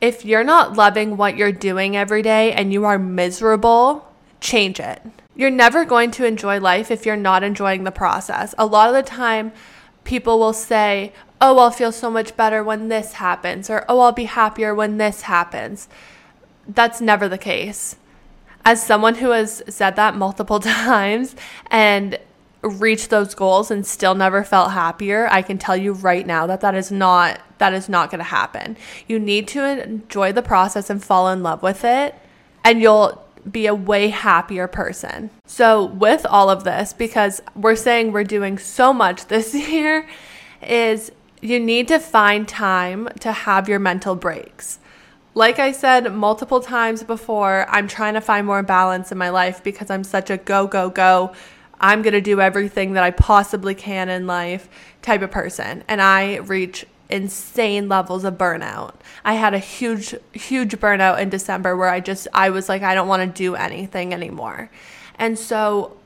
If 0.00 0.24
you're 0.24 0.44
not 0.44 0.76
loving 0.76 1.16
what 1.16 1.36
you're 1.36 1.52
doing 1.52 1.96
every 1.96 2.22
day 2.22 2.52
and 2.52 2.72
you 2.72 2.84
are 2.84 2.98
miserable, 2.98 4.08
change 4.40 4.80
it. 4.80 5.02
You're 5.36 5.50
never 5.50 5.84
going 5.84 6.10
to 6.12 6.26
enjoy 6.26 6.58
life 6.60 6.90
if 6.90 7.06
you're 7.06 7.16
not 7.16 7.42
enjoying 7.42 7.84
the 7.84 7.92
process. 7.92 8.54
A 8.58 8.66
lot 8.66 8.88
of 8.88 8.94
the 8.94 9.02
time, 9.02 9.52
people 10.04 10.38
will 10.38 10.52
say, 10.52 11.12
Oh, 11.40 11.58
I'll 11.58 11.70
feel 11.70 11.92
so 11.92 12.10
much 12.10 12.36
better 12.36 12.62
when 12.62 12.88
this 12.88 13.14
happens, 13.14 13.70
or 13.70 13.84
Oh, 13.88 14.00
I'll 14.00 14.12
be 14.12 14.24
happier 14.24 14.74
when 14.74 14.98
this 14.98 15.22
happens. 15.22 15.88
That's 16.66 17.00
never 17.00 17.28
the 17.28 17.38
case. 17.38 17.96
As 18.64 18.82
someone 18.84 19.16
who 19.16 19.30
has 19.30 19.62
said 19.68 19.96
that 19.96 20.16
multiple 20.16 20.60
times 20.60 21.34
and 21.70 22.18
reached 22.62 23.08
those 23.08 23.34
goals 23.34 23.70
and 23.70 23.86
still 23.86 24.14
never 24.14 24.44
felt 24.44 24.72
happier, 24.72 25.28
I 25.30 25.42
can 25.42 25.56
tell 25.56 25.76
you 25.76 25.92
right 25.92 26.26
now 26.26 26.46
that 26.46 26.60
that 26.60 26.74
is 26.74 26.90
not 26.90 27.40
that 27.58 27.72
is 27.72 27.88
not 27.88 28.10
going 28.10 28.18
to 28.18 28.24
happen. 28.24 28.76
You 29.06 29.18
need 29.18 29.48
to 29.48 29.64
enjoy 29.64 30.32
the 30.32 30.42
process 30.42 30.90
and 30.90 31.02
fall 31.02 31.28
in 31.28 31.42
love 31.42 31.62
with 31.62 31.84
it 31.84 32.14
and 32.64 32.80
you'll 32.80 33.22
be 33.50 33.66
a 33.66 33.74
way 33.74 34.08
happier 34.08 34.66
person. 34.66 35.30
So, 35.46 35.84
with 35.84 36.26
all 36.26 36.50
of 36.50 36.64
this 36.64 36.92
because 36.92 37.40
we're 37.54 37.76
saying 37.76 38.12
we're 38.12 38.24
doing 38.24 38.58
so 38.58 38.92
much 38.92 39.26
this 39.26 39.54
year 39.70 40.06
is 40.62 41.12
you 41.40 41.58
need 41.58 41.88
to 41.88 41.98
find 41.98 42.46
time 42.46 43.08
to 43.20 43.32
have 43.32 43.68
your 43.68 43.78
mental 43.78 44.14
breaks. 44.14 44.78
Like 45.34 45.58
I 45.58 45.72
said 45.72 46.12
multiple 46.12 46.60
times 46.60 47.02
before, 47.02 47.66
I'm 47.68 47.88
trying 47.88 48.14
to 48.14 48.20
find 48.20 48.46
more 48.46 48.62
balance 48.62 49.12
in 49.12 49.18
my 49.18 49.30
life 49.30 49.62
because 49.62 49.88
I'm 49.88 50.04
such 50.04 50.28
a 50.28 50.36
go, 50.36 50.66
go, 50.66 50.90
go 50.90 51.32
I'm 51.80 52.02
going 52.02 52.12
to 52.12 52.20
do 52.20 52.40
everything 52.40 52.92
that 52.92 53.02
I 53.02 53.10
possibly 53.10 53.74
can 53.74 54.08
in 54.08 54.26
life 54.26 54.68
type 55.00 55.22
of 55.22 55.30
person. 55.30 55.82
And 55.88 56.02
I 56.02 56.36
reach 56.36 56.84
insane 57.10 57.88
levels 57.88 58.24
of 58.24 58.34
burnout. 58.34 58.94
I 59.24 59.34
had 59.34 59.54
a 59.54 59.58
huge, 59.58 60.14
huge 60.32 60.76
burnout 60.76 61.20
in 61.20 61.28
December 61.28 61.76
where 61.76 61.88
I 61.88 62.00
just, 62.00 62.28
I 62.32 62.50
was 62.50 62.68
like, 62.68 62.82
I 62.82 62.94
don't 62.94 63.08
want 63.08 63.22
to 63.22 63.38
do 63.42 63.54
anything 63.54 64.14
anymore. 64.14 64.70
And 65.18 65.38
so 65.38 65.96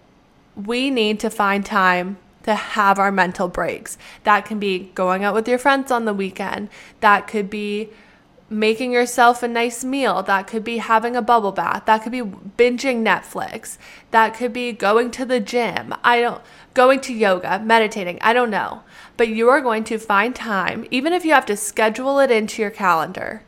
we 0.56 0.90
need 0.90 1.20
to 1.20 1.30
find 1.30 1.64
time 1.64 2.18
to 2.44 2.54
have 2.54 2.98
our 2.98 3.10
mental 3.10 3.48
breaks. 3.48 3.96
That 4.24 4.44
can 4.44 4.58
be 4.58 4.90
going 4.94 5.24
out 5.24 5.34
with 5.34 5.48
your 5.48 5.58
friends 5.58 5.90
on 5.90 6.04
the 6.04 6.14
weekend. 6.14 6.68
That 7.00 7.26
could 7.26 7.48
be 7.48 7.90
making 8.58 8.92
yourself 8.92 9.42
a 9.42 9.48
nice 9.48 9.84
meal. 9.84 10.22
That 10.22 10.46
could 10.46 10.64
be 10.64 10.78
having 10.78 11.16
a 11.16 11.22
bubble 11.22 11.52
bath. 11.52 11.84
That 11.86 12.02
could 12.02 12.12
be 12.12 12.22
binging 12.22 13.04
Netflix. 13.04 13.78
That 14.10 14.34
could 14.34 14.52
be 14.52 14.72
going 14.72 15.10
to 15.12 15.24
the 15.24 15.40
gym. 15.40 15.94
I 16.02 16.20
don't 16.20 16.42
going 16.74 17.00
to 17.00 17.14
yoga, 17.14 17.60
meditating. 17.60 18.18
I 18.20 18.32
don't 18.32 18.50
know. 18.50 18.82
But 19.16 19.28
you 19.28 19.48
are 19.48 19.60
going 19.60 19.84
to 19.84 19.98
find 19.98 20.34
time, 20.34 20.86
even 20.90 21.12
if 21.12 21.24
you 21.24 21.32
have 21.32 21.46
to 21.46 21.56
schedule 21.56 22.18
it 22.18 22.30
into 22.30 22.62
your 22.62 22.70
calendar, 22.70 23.42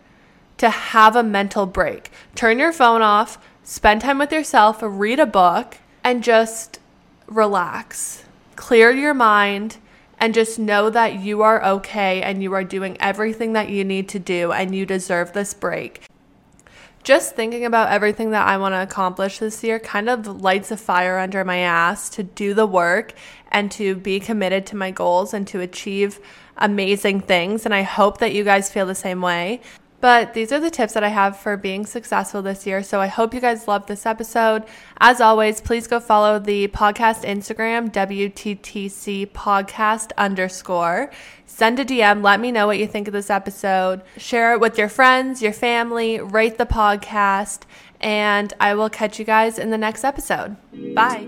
to 0.59 0.71
have 0.71 1.16
a 1.16 1.23
mental 1.23 1.66
break. 1.66 2.11
Turn 2.35 2.59
your 2.59 2.73
phone 2.73 3.03
off, 3.03 3.38
spend 3.62 4.01
time 4.01 4.19
with 4.19 4.33
yourself, 4.33 4.79
read 4.81 5.21
a 5.21 5.27
book, 5.27 5.79
and 6.05 6.23
just 6.23 6.79
relax. 7.27 8.25
Clear 8.55 8.90
your 8.90 9.14
mind 9.14 9.79
and 10.18 10.35
just 10.35 10.59
know 10.59 10.90
that 10.90 11.20
you 11.20 11.42
are 11.42 11.64
okay 11.64 12.22
and 12.22 12.42
you 12.42 12.52
are 12.55 12.64
doing 12.64 12.96
everything 13.00 13.52
that 13.52 13.68
you 13.68 13.85
need 13.85 14.09
to 14.11 14.18
do 14.18 14.52
and 14.52 14.74
you 14.74 14.87
deserve 14.87 15.33
this 15.33 15.55
break. 15.55 16.02
Just 17.02 17.37
thinking 17.37 17.64
about 17.64 17.92
everything 17.92 18.33
that 18.33 18.48
I 18.48 18.59
want 18.59 18.72
to 18.72 18.83
accomplish 18.83 19.38
this 19.38 19.62
year 19.62 19.79
kind 19.79 20.09
of 20.09 20.42
lights 20.42 20.72
a 20.72 20.76
fire 20.76 21.18
under 21.18 21.44
my 21.44 21.59
ass 21.59 22.09
to 22.11 22.24
do 22.24 22.52
the 22.52 22.66
work 22.66 23.12
and 23.52 23.70
to 23.72 23.94
be 23.94 24.18
committed 24.18 24.66
to 24.66 24.76
my 24.76 24.90
goals 24.90 25.33
and 25.33 25.46
to 25.48 25.61
achieve 25.61 26.18
amazing 26.57 27.20
things. 27.20 27.64
And 27.64 27.72
I 27.72 27.83
hope 27.83 28.18
that 28.18 28.35
you 28.35 28.42
guys 28.42 28.72
feel 28.72 28.87
the 28.87 28.94
same 28.94 29.20
way. 29.20 29.61
But 30.00 30.35
these 30.35 30.52
are 30.52 30.61
the 30.61 30.70
tips 30.70 30.92
that 30.92 31.04
I 31.04 31.09
have 31.09 31.37
for 31.37 31.56
being 31.56 31.87
successful 31.87 32.42
this 32.42 32.66
year. 32.66 32.82
So 32.82 33.00
I 33.00 33.06
hope 33.06 33.32
you 33.32 33.40
guys 33.40 33.66
loved 33.66 33.88
this 33.88 34.06
episode. 34.06 34.64
As 34.98 35.20
always, 35.20 35.61
please 35.61 35.87
go 35.87 36.00
follow 36.00 36.38
the 36.38 36.68
podcast 36.68 37.24
Instagram, 37.24 37.90
WTTC 37.90 39.28
podcast 39.28 40.12
underscore. 40.18 41.11
Send 41.46 41.80
a 41.80 41.85
DM. 41.85 42.22
Let 42.22 42.40
me 42.40 42.52
know 42.52 42.66
what 42.66 42.78
you 42.78 42.87
think 42.87 43.09
of 43.09 43.14
this 43.14 43.30
episode. 43.30 44.02
Share 44.18 44.52
it 44.52 44.61
with 44.61 44.76
your 44.76 44.88
friends, 44.88 45.40
your 45.40 45.54
family, 45.54 46.20
rate 46.20 46.59
the 46.59 46.66
podcast, 46.66 47.61
and 48.00 48.52
I 48.61 48.74
will 48.74 48.90
catch 48.90 49.18
you 49.18 49.24
guys 49.24 49.59
in 49.59 49.70
the 49.70 49.78
next 49.78 50.04
episode. 50.04 50.56
Bye. 50.94 51.26